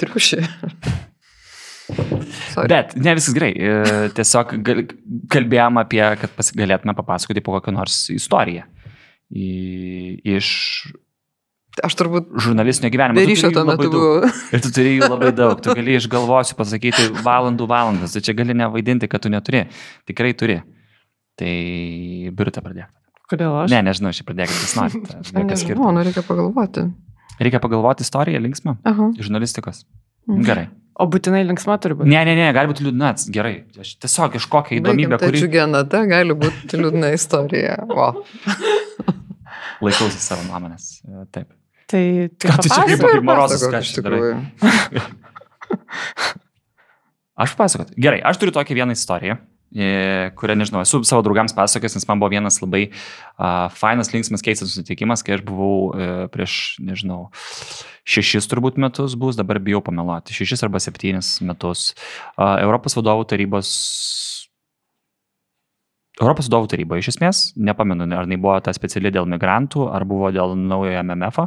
[0.00, 0.42] Triušį.
[2.70, 3.50] Bet ne viskas gerai.
[3.50, 4.52] E, tiesiog
[5.32, 8.68] kalbėjom apie, kad galėtume papasakoti po kokią nors istoriją.
[9.30, 10.50] Iš
[11.86, 12.32] Aš turbūt.
[12.42, 13.20] Žurnalistinio gyvenimo.
[13.20, 14.30] Be ryšio tuo metu buvau.
[14.54, 15.60] Ir tu turi jų labai daug.
[15.62, 18.16] Tu gali išgalvosiu pasakyti valandų valandas.
[18.16, 19.62] Tai čia gali nevaidinti, kad tu neturi.
[20.10, 20.58] Tikrai turi.
[21.40, 21.52] Tai
[22.36, 22.90] biurutę pradėk.
[23.30, 23.70] Kodėl aš?
[23.72, 25.00] Ne, nežinau, aš pradėk, kas nori.
[25.32, 26.84] Nežinau, nu reikia pagalvoti.
[27.40, 28.76] Reikia pagalvoti istoriją, linksmą.
[28.84, 29.08] Aha.
[29.16, 29.86] Žurnalistikos.
[30.28, 30.42] Mhm.
[30.44, 30.66] Gerai.
[31.00, 32.10] O būtinai linksma turi būti.
[32.12, 33.54] Ne, ne, ne, gali būti liūdna, gerai.
[33.80, 35.16] Aš tiesiog iš kokią įdomybę.
[35.16, 35.40] Tai kuri...
[35.40, 37.78] džiugina, ta gali būti liūdna istorija.
[37.88, 38.10] O.
[39.86, 40.90] Laikausi savo nuomonės.
[41.32, 41.54] Taip.
[41.88, 42.02] Tai,
[42.36, 44.20] tai ką tu čia kaip, kaip morozas, ką aš tikrai.
[47.46, 47.96] aš pasakot.
[47.96, 52.32] Gerai, aš turiu tokią vieną istoriją kurią, nežinau, esu savo draugams pasakęs, nes man buvo
[52.32, 57.28] vienas labai uh, fainas, linksmas, keistas susitikimas, kai aš buvau uh, prieš, nežinau,
[58.10, 63.74] šešis turbūt metus bus, dabar bijau pameluoti, šešis arba septynis metus uh, Europos vadovų tarybos
[66.20, 70.28] Europos vadovų taryba iš esmės, nepamenu, ar tai buvo ta speciali dėl migrantų, ar buvo
[70.34, 71.38] dėl naujojo MMF.
[71.38, 71.46] -o.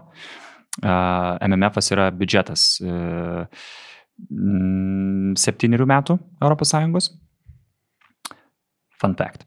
[0.82, 3.46] Uh, MMF yra biudžetas uh,
[5.38, 7.12] septynių metų ES
[9.04, 9.44] Fun fact.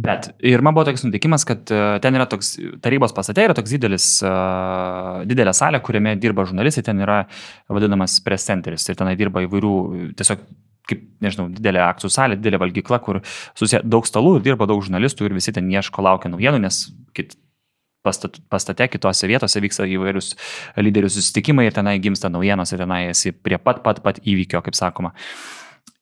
[0.00, 3.74] Bet ir man buvo toks nutikimas, kad uh, ten yra toks, tarybos pastate yra toks
[3.76, 7.22] didelis, uh, didelė salė, kuriame dirba žurnalistai, ten yra
[7.68, 9.74] vadinamas press centeris ir tenai dirba įvairių,
[10.16, 10.46] tiesiog
[10.88, 13.20] kaip, nežinau, didelė akcijų salė, didelė valgykla, kur
[13.56, 16.84] susiję daug stalų, dirba daug žurnalistų ir visi ten ieško laukia naujienų, nes
[17.16, 17.36] kit,
[18.04, 20.34] pastate, kitose vietose vyksta įvairius
[20.76, 24.76] lyderių susitikimai ir tenai gimsta naujienos ir tenai esi prie pat pat pat įvykio, kaip
[24.76, 25.14] sakoma.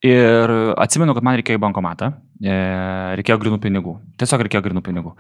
[0.03, 0.50] Ir
[0.82, 3.97] atsimenu, kad man reikėjo į bankomatą, e, reikėjo grinų pinigų.
[4.18, 5.14] Tiesiog reikėjo grinų pinigų.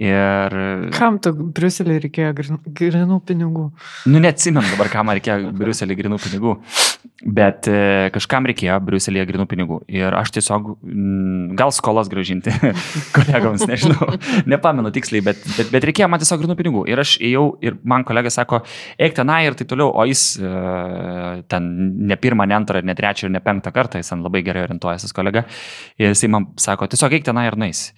[0.00, 0.56] Ir...
[0.96, 3.66] Kam tu Briuselį reikėjo grinų pinigų?
[4.08, 6.56] Nu, neatsimenu dabar, kam reikėjo Briuselį grinų pinigų.
[7.22, 9.78] Bet e, kažkam reikėjo Briuselėje grinų pinigų.
[9.92, 12.50] Ir aš tiesiog, m, gal skolas gražinti
[13.16, 14.16] kolegoms, nežinau,
[14.50, 16.84] nepamenu tiksliai, bet, bet, bet reikėjo man tiesiog grinų pinigų.
[16.90, 18.62] Ir aš ėjau ir man kolega sako,
[18.98, 20.50] eik tenai ir taip toliau, o jis e,
[21.52, 21.68] ten
[22.10, 25.14] ne pirmą, ne antrą, ne trečią ir ne penktą kartą, jis ten labai gerai orientuojasi
[25.14, 25.44] kolega.
[26.02, 27.90] Ir jisai man sako, tiesiog eik tenai ir nais.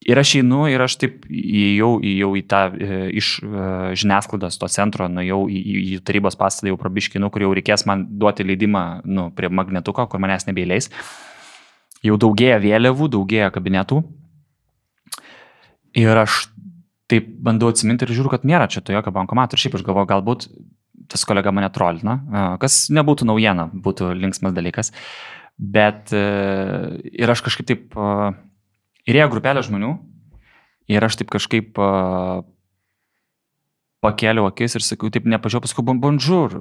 [0.00, 3.64] Ir aš einu ir aš taip įėjau, įėjau į tą e, iš e,
[4.00, 8.06] žiniasklaidos to centro, nuėjau į, į, į tarybos pastatą jau prabiškinu, kur jau reikės man
[8.22, 10.88] duoti leidimą nu, prie magnetuko, kur manęs nebeįleis.
[12.06, 14.00] Jau daugėja vėliavų, daugėja kabinetų.
[16.00, 16.46] Ir aš
[17.10, 19.52] taip bandau atsiminti ir žiūriu, kad nėra čia to jokio bankomato.
[19.58, 20.48] Ir šiaip aš galvoju, galbūt
[21.10, 24.94] tas kolega mane trolina, e, kas nebūtų naujiena, būtų linksmas dalykas.
[25.60, 26.22] Bet e,
[27.12, 28.14] ir aš kažkaip taip e,
[29.08, 29.94] Ir ėjo grupelė žmonių
[30.90, 32.42] ir aš taip kažkaip uh,
[34.04, 36.54] pakėliau akis ir sakiau, taip nepažiūrėjau, paskui bonžur.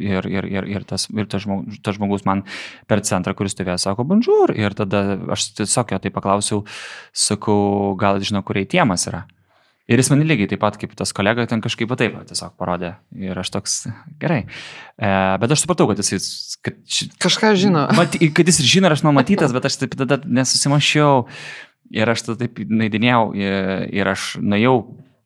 [0.00, 2.44] Ir, ir, ir, ir, tas, ir tas, žmogus, tas žmogus man
[2.90, 4.54] per centrą, kuris stovėjo, sako bonžur.
[4.58, 6.64] Ir tada aš tiesiog jo tai paklausiau,
[7.26, 9.24] sakau, gal žinau, kur įtiemas yra.
[9.90, 12.92] Ir jis man lygiai taip pat kaip tas kolega ten kažkaip taip tiesiog parodė.
[13.18, 13.76] Ir aš toks,
[14.22, 14.44] gerai.
[14.94, 15.10] E,
[15.42, 16.30] bet aš supratau, kad jis...
[16.62, 16.78] Kad,
[17.22, 17.88] Kažką žino.
[17.98, 21.26] Maty, kad jis ir žino, aš numatytas, bet aš taip tada nesusimašiau.
[21.90, 24.76] Ir aš tada taip naidinėjau ir, ir aš nuėjau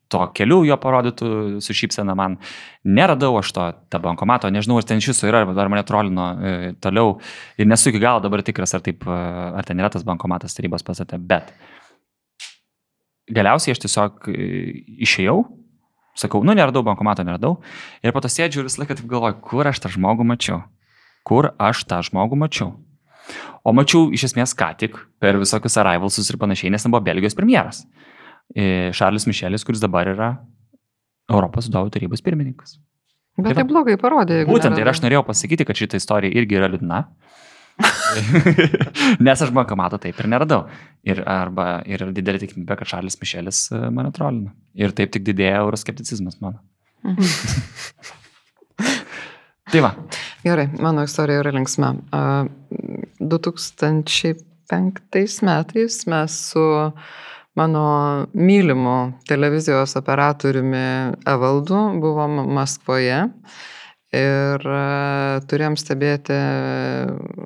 [0.09, 1.29] to keliu jo parodytų
[1.63, 2.37] su šypsena man.
[2.85, 6.73] Neradau aš to, tą bankomato, nežinau, ar ten iš viso yra, ar mane trolino e,
[6.81, 7.17] toliau.
[7.61, 9.21] Ir nesu iki galo dabar tikras, ar, taip, e,
[9.61, 11.53] ar ten yra tas bankomatas tarybos pasate, bet
[13.31, 14.47] galiausiai aš tiesiog e,
[15.05, 15.37] išėjau,
[16.15, 17.57] sakau, nu neradau bankomato, neradau.
[18.05, 20.63] Ir po to sėdžiu ir visą laiką taip galvoju, kur aš tą žmogų mačiau.
[21.25, 22.73] Kur aš tą žmogų mačiau.
[23.65, 27.37] O mačiau iš esmės ką tik per visokius arrivalsus ir panašiai, nes ten buvo Belgijos
[27.37, 27.81] premjeras.
[28.53, 30.35] Šarlis Mišelis, kuris dabar yra
[31.31, 32.77] Europos vadovų tarybos pirmininkas.
[33.35, 34.43] Bet tai, tai blogai parodė.
[34.47, 37.01] Būtent, ir aš norėjau pasakyti, kad šitą istoriją irgi yra liūdna.
[39.25, 40.61] Nes aš bankomato taip ir neradau.
[41.07, 44.51] Ir, arba, ir didelė tikimybė, kad Šarlis Mišelis e, mane trolina.
[44.77, 46.57] Ir taip tik didėja euroskepticizmas mano.
[49.71, 49.91] tai va.
[50.45, 51.89] Gerai, mano istorija yra linksma.
[53.19, 56.65] 2005 metais mes su
[57.55, 63.29] mano mylimu televizijos operatoriumi Evaldu buvom Maskvoje
[64.15, 64.81] ir e,
[65.49, 66.35] turėjom stebėti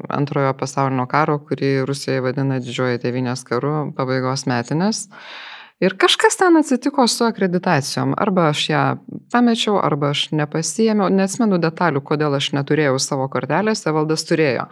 [0.10, 5.08] antrojo pasaulinio karo, kurį Rusija vadina didžioji tevinės karu, pabaigos metinės.
[5.80, 8.12] Ir kažkas ten atsitiko su akreditacijom.
[8.20, 8.82] Arba aš ją
[9.32, 11.08] pamečiau, arba aš nepasijėmiau.
[11.16, 14.66] Neatsimenu detalių, kodėl aš neturėjau savo kortelės, Evaldas turėjo.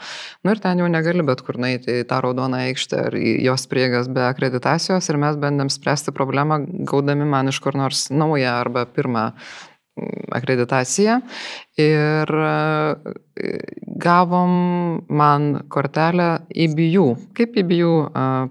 [0.44, 3.64] Nu ir ten jau negali bet kur nueiti į tą raudoną aikštę ar į jos
[3.72, 5.08] prieigas be akreditacijos.
[5.08, 6.60] Ir mes bandėm spręsti problemą,
[6.92, 9.30] gaudami man iš kur nors naują arba pirmą
[10.32, 11.20] akreditaciją
[11.78, 12.54] ir e,
[14.02, 14.54] gavom
[15.10, 17.92] man kortelę IBU, kaip IBU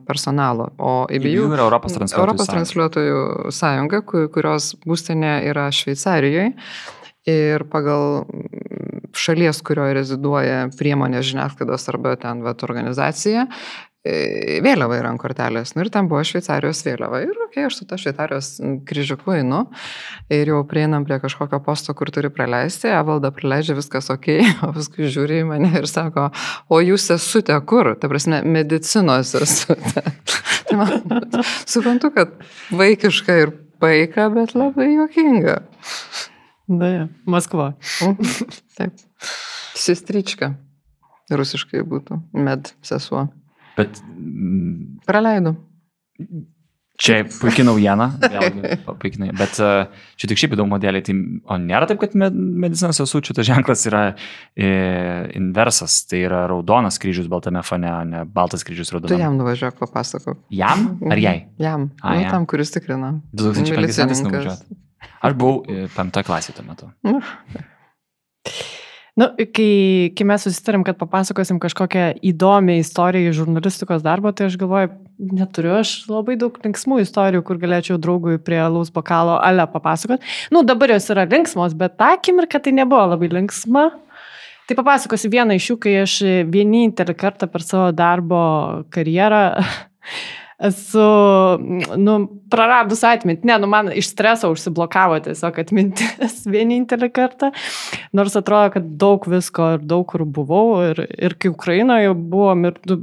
[0.06, 0.70] personalo.
[0.78, 3.24] O IBU, yra Europos transliuotojų, Europos transliuotojų
[3.54, 6.52] sąjunga, kurios būstinė yra Šveicarijoje.
[7.26, 8.22] Ir pagal
[9.16, 13.85] šalies, kurioje reziduoja priemonės žiniasklaidos arba ten vat organizacija, E,
[14.64, 15.74] vėliava yra ant kortelės.
[15.76, 17.20] Nu, ir ten buvo Šveicarijos vėliava.
[17.24, 18.50] Ir, okei, okay, aš su ta Šveicarijos
[18.88, 19.64] kryžiuku einu
[20.32, 24.30] ir jau prieinam prie kažkokio posto, kur turi praleisti, Evalda praleidžia viskas ok,
[24.66, 26.28] o paskui žiūri į mane ir sako,
[26.68, 27.94] o jūs esate kur?
[28.00, 30.04] Ta prasme, medicinos esate.
[30.68, 30.98] tai man,
[31.72, 32.36] suprantu, kad
[32.74, 35.60] vaikiška ir paika, bet labai juokinga.
[36.66, 37.08] Na, ja.
[37.30, 37.74] Maskva.
[38.78, 39.02] Taip.
[39.76, 40.56] Sestrička.
[41.30, 42.20] Rusiškai būtų.
[42.38, 43.26] Med sesuo.
[43.76, 44.02] Bet.
[45.06, 45.56] Praleidau.
[46.96, 49.72] Čia puikia naujiena, vėlgi, puikiai, bet e,
[50.16, 54.00] čia tik šiaip įdomu modeliai, tai o nėra taip, kad medicinos sesučių tas ženklas yra
[54.08, 54.70] e,
[55.36, 59.12] inversas, tai yra raudonas kryžius baltame fone, o ne baltas kryžius raudonas.
[59.12, 60.40] Tu jam nuvažiuok, papasakok.
[60.56, 61.36] Jam ar jai?
[61.66, 61.90] Jam.
[62.00, 62.32] A, nu, jam.
[62.32, 63.12] tam, kuris tikrina.
[63.36, 64.80] 2005 metais nuvažiuoti.
[65.20, 66.88] Aš buvau e, penktoje klasėje tuo metu.
[69.16, 69.30] Nu.
[69.56, 74.90] Kai, kai mes susitarim, kad papasakosim kažkokią įdomią istoriją iš žurnalistikos darbo, tai aš galvoju,
[75.38, 80.20] neturiu aš labai daug linksmų istorijų, kur galėčiau draugui prie laus bokalo ale papasakot.
[80.52, 83.88] Nu, dabar jos yra linksmos, bet tą akimirką tai nebuvo labai linksma.
[84.68, 86.20] Tai papasakosiu vieną iš jų, kai aš
[86.52, 88.42] vienintelį kartą per savo darbo
[88.92, 89.44] karjerą
[90.56, 91.06] esu,
[92.00, 92.14] nu,
[92.52, 93.48] praradus atmintį.
[93.50, 97.52] Ne, nu, man iš streso užsiblokavo tiesiog atmintis vienintelį kartą.
[98.16, 100.80] Nors atrodo, kad daug visko ir daug kur buvau.
[100.90, 103.02] Ir, ir kai Ukrainoje buvom ir nu,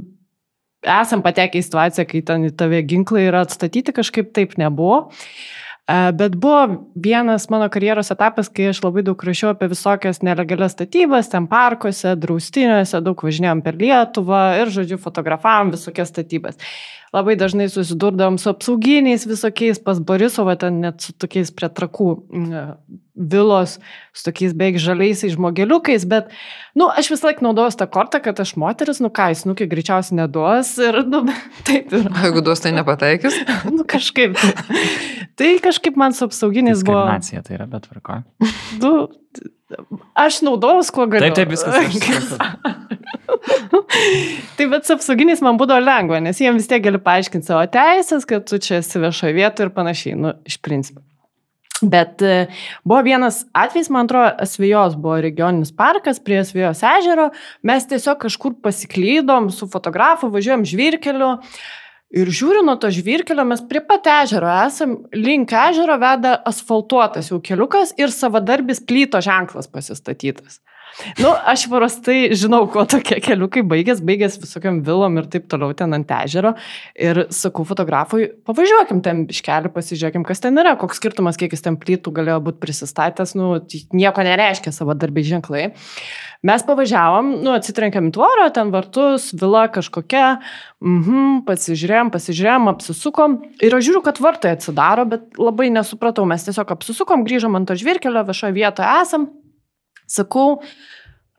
[0.84, 5.04] esam patekę į situaciją, kai ten į tave ginklai yra atstatyti, kažkaip taip nebuvo.
[5.08, 10.72] E, bet buvo vienas mano karjeros etapas, kai aš labai daug rašiau apie visokias nelegalias
[10.72, 16.60] statybas, ten parkuose, draustiniuose, daug važinėjom per Lietuvą ir, žodžiu, fotografavom visokias statybas
[17.14, 22.08] labai dažnai susidurdavom su apsauginiais visokiais, pas Borisovą ten net su tokiais prie trakų
[23.14, 23.76] vilos,
[24.10, 26.32] su tokiais beveik žaliaisiais žmogeliukais, bet,
[26.74, 29.70] nu, aš vis laik naudojau tą kortą, kad aš moteris, nu ką, jis, nu, kiek
[29.70, 31.22] greičiausiai neduos ir, nu,
[31.68, 32.08] taip ir.
[32.24, 33.38] Jeigu duos, tai nepataikys?
[33.76, 34.34] nu, kažkaip.
[35.38, 37.00] Tai kažkaip man su apsauginiais buvo.
[37.00, 38.20] Diskriminacija tai yra, bet tvarko.
[38.82, 38.92] Nu,
[40.14, 41.32] aš naudojau, kuo galiu.
[41.34, 42.36] Taip, taip, viskas.
[44.56, 48.28] tai bet su apsauginiais man būdavo lengva, nes jiems vis tiek gali paaiškinti savo teisės,
[48.28, 51.02] kad tu čia esi viešoje vietoje ir panašiai, nu, iš principo.
[51.82, 52.46] Bet e,
[52.86, 57.30] buvo vienas atvejs, man atrodo, Asvijos buvo regioninis parkas prie Asvijos ežero,
[57.66, 61.32] mes tiesiog kažkur pasiklydom su fotografu, važiuojam žvirkeliu.
[62.14, 67.40] Ir žiūriu nuo to žvirkelio, mes prie pat ežero esam, link ežero veda asfaltuotas jau
[67.42, 70.60] keliukas ir savadarbis plyto ženklas pasistatytas.
[71.18, 75.94] Nu, aš prastai žinau, kuo tokie keliukai baigės, baigės visokiam vilom ir taip toliau ten
[75.96, 76.54] ant ežero.
[76.94, 81.78] Ir sakau fotografui, pavažiuokim ten iškelį, pasižiūrėkim, kas ten yra, koks skirtumas, kiek jis ten
[81.80, 85.66] plytų galėjo būti prisistatęs, nu, tai nieko nereiškia savo darbiai ženklai.
[86.44, 90.26] Mes pavažiavom, nu, atsitrenkėm tvorą, ten vartus, vila kažkokia,
[90.84, 93.38] mhm, pasižiūrėjom, pasižiūrėjom, apsisukom.
[93.64, 97.78] Ir aš žiūriu, kad vartai atsidaro, bet labai nesupratau, mes tiesiog apsisukom, grįžom ant to
[97.80, 99.30] žvirkelio, viešoje vietoje esam.
[100.06, 100.62] Sakau,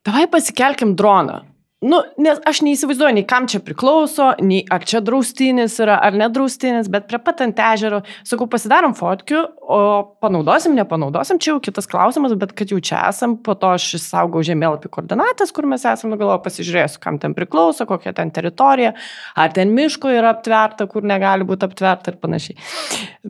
[0.06, 1.42] davai pasikelkim droną.
[1.84, 6.88] Nu, nes aš neįsivaizduoju, nei kam čia priklauso, nei ar čia draustinis yra, ar nedraustinis,
[6.92, 9.80] bet prie pat ant ežero, sakau, pasidarom fotkių, o
[10.24, 14.46] panaudosim, nepanaudosim, čia jau kitas klausimas, bet kad jau čia esam, po to aš išsaugau
[14.48, 18.96] žemėlapį koordinatas, kur mes esame, galvoju, pasižiūrėsiu, kam ten priklauso, kokia ten teritorija,
[19.36, 22.58] ar ten miško yra aptverta, kur negali būti aptverta ir panašiai.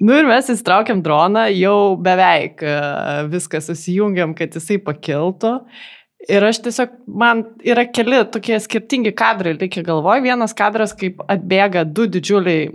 [0.06, 2.80] Nu ir mes įstraukiam droną, jau beveik e,
[3.34, 5.58] viską susijungiam, kad jisai pakiltų.
[6.26, 10.24] Ir aš tiesiog, man yra keli tokie skirtingi kadrai, reikia galvoj.
[10.26, 12.72] Vienas kadras, kaip atbėga du didžiuliai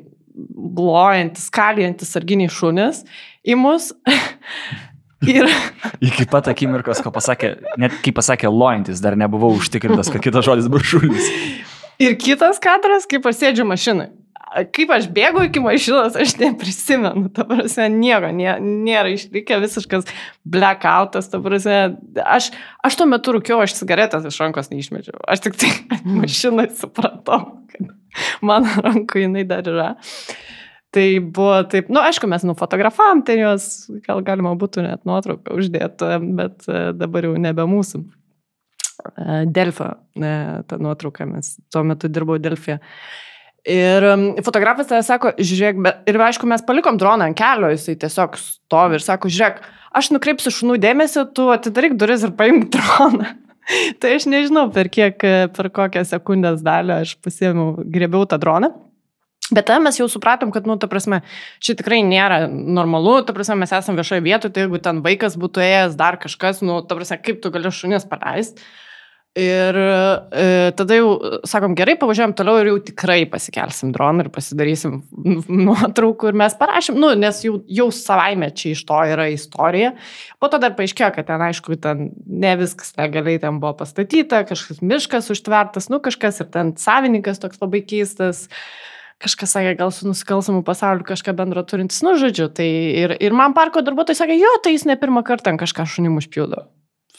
[0.77, 3.03] blojantis, kalijantis sarginiai šunės
[3.43, 3.91] į mus.
[5.29, 5.51] Ir...
[6.01, 10.71] Iki pat akimirkos, ko pasakė, net kai pasakė lojantis, dar nebuvau užtikrintas, kad kitas žodis
[10.73, 11.29] bus šunis.
[12.05, 14.09] Ir kitas kadras, kaip pasėdžiu mašinai
[14.75, 20.09] kaip aš bėgu iki mašinos, aš neprisimenu, ta prasme, nieko, nė, nėra išlikę visiškas
[20.43, 21.79] blackoutas, ta prasme,
[22.25, 22.51] aš,
[22.87, 25.73] aš tuo metu rūkiau, aš cigaretės iš rankos neišmečiau, aš tik tai
[26.21, 27.93] mašinai supratau, kad
[28.45, 29.93] mano rankoje jinai dar yra.
[30.91, 35.55] Tai buvo taip, na, nu, aišku, mes nufotografavom, tai jos gal galima būtų net nuotrauką
[35.55, 38.01] uždėti, bet e, dabar jau nebe mūsų.
[38.03, 40.33] E, Delfio, e,
[40.67, 42.81] ta nuotrauka, mes tuo metu dirbau Delfija.
[43.69, 47.99] Ir um, fotografas tada sako, žiūrėk, bet, ir aišku, mes palikom droną ant kelio, jisai
[48.01, 49.61] tiesiog stovi ir sako, žiūrėk,
[50.01, 53.35] aš nukreipsiu šunų dėmesį, tu atidaryk duris ir paimk droną.
[54.01, 55.21] tai aš nežinau, per kiek,
[55.57, 58.73] per kokią sekundės dalį aš pasiėmiau, grėbiau tą droną.
[59.51, 61.21] Bet tada mes jau supratom, kad, nu, ta prasme,
[61.59, 65.65] čia tikrai nėra normalu, ta prasme, mes esame viešoje vietoje, tai jeigu ten vaikas būtų
[65.67, 68.63] ėjęs dar kažkas, nu, ta prasme, kaip tu gali šunis paleisti.
[69.39, 71.11] Ir e, tada jau
[71.47, 74.97] sakom, gerai, pavažiuojam toliau ir jau tikrai pasikelsim droną ir pasidarysim
[75.69, 79.93] nuotraukų ir mes parašym, nu, nes jau, jau savaime čia iš to yra istorija.
[80.43, 84.83] Po to dar paaiškėjo, kad ten, aišku, ten ne viskas legaliai ten buvo pastatyta, kažkas
[84.83, 88.49] miškas užtvertas, nu, kažkas ir ten savininkas toks labai keistas.
[89.21, 92.49] Kažkas sakė, gal su nusikalstamu pasauliu kažką bendro turintis, nu, žodžiu.
[92.57, 96.17] Tai ir, ir man parko darbuotojai sakė, jo, tai jis ne pirmą kartą kažką šunim
[96.19, 96.65] užpildo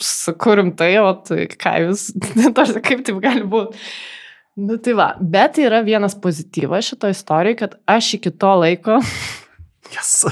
[0.05, 2.09] sakau rimtai, o tai ką jūs,
[2.57, 3.79] tarsi kaip taip gali būti.
[4.61, 8.99] Nu tai va, bet yra vienas pozityvas šito istorijoje, kad aš iki to laiko
[9.89, 10.25] Yes.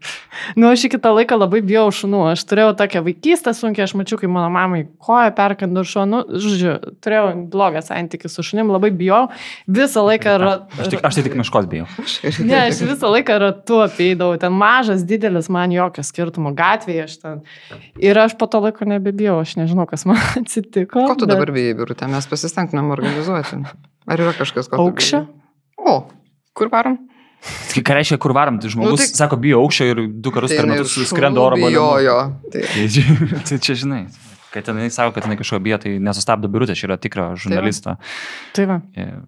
[0.58, 2.22] nu, aš iki tą laiką labai bijau šunų.
[2.32, 6.22] Aš turėjau tokią vaikystę sunkiai, aš mačiau, kai mano mamai koja perkandų šunų.
[6.42, 9.22] Žodžiu, turėjau blogą santykį su šunim, labai bijau.
[9.78, 10.34] Visą laiką...
[10.42, 10.52] Ra...
[10.74, 11.86] Aš, tik, aš tai tik miškos bijau.
[12.50, 14.36] ne, aš visą laiką ratu apeidavau.
[14.42, 17.06] Ten mažas, didelis, man jokio skirtumo gatvėje.
[17.06, 17.42] Aš ten...
[18.02, 21.06] Ir aš po to laiko nebebijau, aš nežinau, kas man atsitiko.
[21.06, 21.36] Ko tu bet...
[21.36, 22.10] dabar bijai, birutė?
[22.10, 23.62] Mes pasistengtumėm organizuoti.
[24.06, 24.82] Ar yra kažkas, ko...
[24.82, 25.24] Aukščio?
[25.80, 26.00] O,
[26.58, 26.98] kur varom?
[27.44, 30.54] Tai ką reiškia, kur varom, tai žmogus, nu, tai, sako, bijo aukščio ir du kartus
[30.54, 31.76] tai per metus skrenda oro balionu.
[31.76, 32.16] Jo, jo.
[32.52, 32.64] Tai.
[32.64, 34.02] Tai, tai čia žinai,
[34.54, 37.98] kad jinai sako, kad jinai kažko bijo, tai nesustabdo birutė, čia yra tikra žurnalista.
[38.56, 38.80] Tai va.
[38.96, 39.22] Tai va.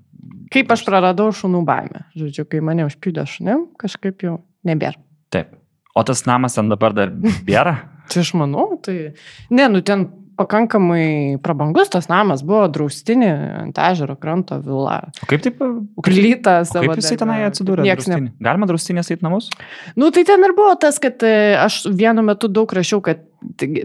[0.53, 2.07] Kaip aš praradau šunų baimę.
[2.17, 4.97] Žodžiu, kai mane užpildė šunim, kažkaip jau nebėra.
[5.35, 5.53] Taip.
[5.99, 7.75] O tas namas ten dabar dar bėra?
[8.11, 9.13] tai aš manau, tai...
[9.53, 10.07] Ne, nu ten
[10.39, 13.30] pakankamai prabangus tas namas, buvo draustinį
[13.64, 15.01] ant ežero kranto vila.
[15.22, 15.62] O kaip taip?
[15.62, 16.84] o savo.
[16.86, 17.86] kaip jisai tenai atsidūrė?
[17.89, 18.20] Nieks ne.
[18.45, 19.51] Galima draustinės eiti namus?
[19.99, 23.26] Nu, tai ten ir buvo tas, kad e, aš vienu metu daug rašiau, kad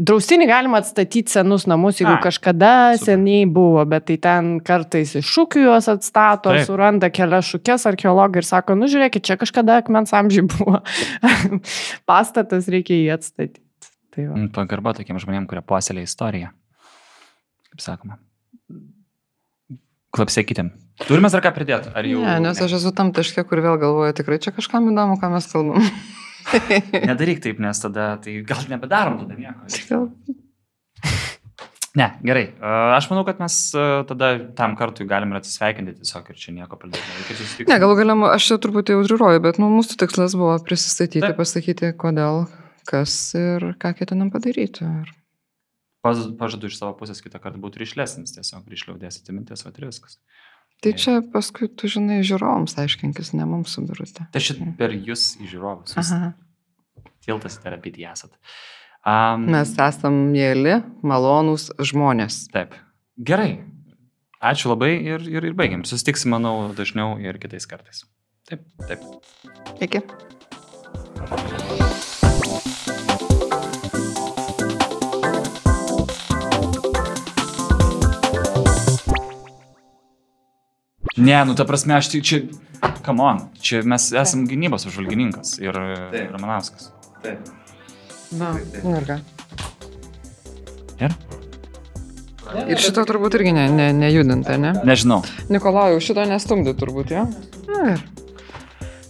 [0.01, 3.05] draustinį galima atstatyti senus namus, jeigu Ai, kažkada super.
[3.05, 6.53] seniai buvo, bet tai ten kartais iš šūkių juos atstato.
[6.53, 6.65] Taip.
[6.67, 10.81] suranda kelias šūkės archeologai ir sako, nu žiūrėkit, čia kažkada akmens amžiai buvo.
[12.09, 13.62] Pastatas reikia jį atstatyti.
[14.13, 14.37] Tai va.
[14.37, 16.51] Mm, Pagarba tokiem žmonėm, kurie puoselė istoriją.
[17.73, 18.19] Kaip sakoma.
[20.13, 20.67] Klapsėkite.
[21.07, 21.89] Turime dar ką pridėti?
[21.97, 22.21] Ar jau?
[22.21, 25.49] Ne, nes aš esu tam taške, kur vėl galvoju, tikrai čia kažkam įdomu, ką mes
[25.49, 25.87] kalbam.
[27.09, 30.05] Nedaryk taip, nes tada tai gal nebedarom tada nieko.
[31.93, 32.47] Ne, gerai.
[32.97, 33.53] Aš manau, kad mes
[34.09, 37.67] tada tam kartui galim ir atsisveikinti tiesiog ir čia nieko pridėti.
[37.69, 41.21] Ne, galų galia, aš čia truputį užriuoju, bet nu, mūsų tikslas buvo prisistatyti.
[41.21, 41.37] Taip.
[41.37, 42.47] pasakyti, kodėl,
[42.87, 44.85] kas ir ką ketinam padaryti.
[44.85, 45.13] Ir...
[46.03, 50.19] Pažadu iš savo pusės kitą kartą būtų ryšlesnis, tiesiog ryšliau dėsite mintis, o ir viskas.
[50.83, 54.25] Tai čia paskui, tu žinai, žiūrovams aiškinkis, ne mums subirute.
[54.33, 55.95] Tai šit per jūs į žiūrovus.
[55.95, 56.33] Jūs Aha.
[57.23, 58.35] tiltas į terapiją esat.
[59.07, 62.45] Um, Mes esam mėly, malonūs žmonės.
[62.51, 62.75] Taip.
[63.15, 63.61] Gerai.
[64.43, 65.87] Ačiū labai ir, ir, ir baigiam.
[65.87, 68.03] Susitiksim, manau, dažniau ir kitais kartais.
[68.49, 69.07] Taip, taip.
[69.79, 70.03] Iki.
[81.23, 82.39] Ne, nu ta prasme, aš tik čia,
[83.05, 85.77] come on, čia mes esam gynybos apžvalgininkas ir
[86.11, 86.33] Taip.
[86.35, 86.89] Ramanauskas.
[87.23, 87.47] Taip.
[88.35, 88.51] Na.
[88.83, 89.19] Nu ir ką.
[91.03, 91.15] Ir?
[92.67, 94.73] Ir šito turbūt irgi ne, ne, nejudinta, ne?
[94.85, 95.21] Nežinau,
[95.53, 97.23] Nikolajau, šito nestumdi turbūt, jo?
[97.69, 98.03] Na ir.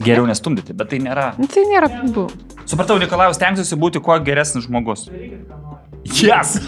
[0.04, 1.32] geriau nestumdyti, bet tai nėra.
[1.40, 1.90] Nu, tai nėra.
[2.14, 2.28] Bu.
[2.70, 5.08] Supratau, Nikolajus stengsiuosi būti kuo geresnis žmogus.
[6.22, 6.60] Yes!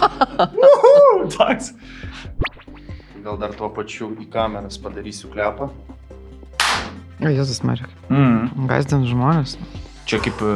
[3.25, 5.71] Gal dar tuo pačiu į kameras padarysiu klepą.
[7.25, 7.89] O Jėzus Marek.
[8.13, 8.67] Mm.
[8.69, 9.55] Gazdint žmonės.
[10.05, 10.51] Čia kaip e,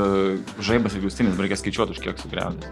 [0.61, 2.69] žaibas ir gustinis, reikia skaičiuoti, už kiek sugriaudės.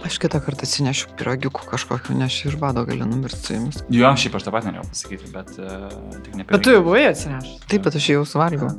[0.00, 3.84] Aš kitą kartą atsinešiu piragiukų kažkokiu, nes iš bado gali numirti su jumis.
[3.92, 5.92] Jo, šiaip aš tą pat norėjau pasakyti, bet uh,
[6.24, 7.68] tik ne Bet tu jau buvai atsinešęs.
[7.68, 8.72] Taip, bet aš jau suvalgiau.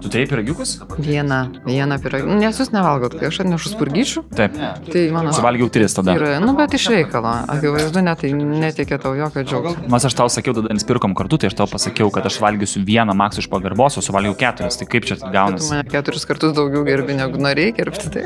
[0.00, 0.74] Tu taip piragiukus?
[1.00, 2.36] Vieną, vieną piragiuką.
[2.40, 4.56] Nes jūs nevalgot, kai aš atnešu spurgyčių, Taip.
[4.90, 5.32] Tai mano...
[5.36, 6.14] Suvalgiau tris tada.
[6.18, 7.32] Ir, nu, bet iš reikalo.
[7.54, 9.88] Akivaizdu, net tai netikė tau jokio džiaugsmo.
[9.92, 13.16] Mas aš tau sakiau, tada nespirkom kartu, tai aš tau pasakiau, kad aš valgysiu vieną
[13.16, 14.76] maks iš pagarbos, o suvalgiau keturis.
[14.80, 15.70] Tai kaip čia Tu gaunasi?
[15.72, 18.12] mane keturis kartus daugiau gerbi, negu norėjai gerbti.
[18.14, 18.24] Tai.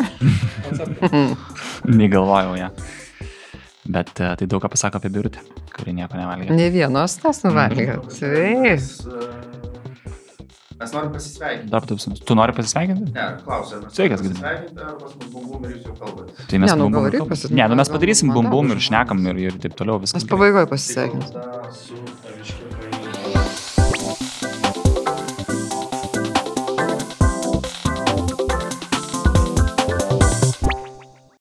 [2.03, 2.71] Negalvojau ją.
[3.85, 5.43] Bet e, tai daug ką pasako apie biurutę,
[5.77, 6.55] kuri nieko nevalgė.
[6.57, 7.99] Ne vienos tas nuvalgė.
[8.17, 9.64] Taip.
[10.85, 11.71] Mes, norim pasisveikinti.
[11.73, 11.97] Dar tu,
[12.29, 13.13] tu nori pasisveikinti?
[13.17, 14.53] Ne, klausiu, Sveikas, norim Gediminai.
[14.53, 16.49] pasisveikinti, ar pas mus bum bum ir jūs jau kalbate.
[16.53, 17.33] Tai mes Ne, nu, bum gal bum reik kalbam.
[17.35, 20.21] pasit- Ne, nu mes padarysim bum bum ir šnekam ir, ir taip toliau viskas.
[20.23, 21.41] Mes pabaigoje pasisveikinsim.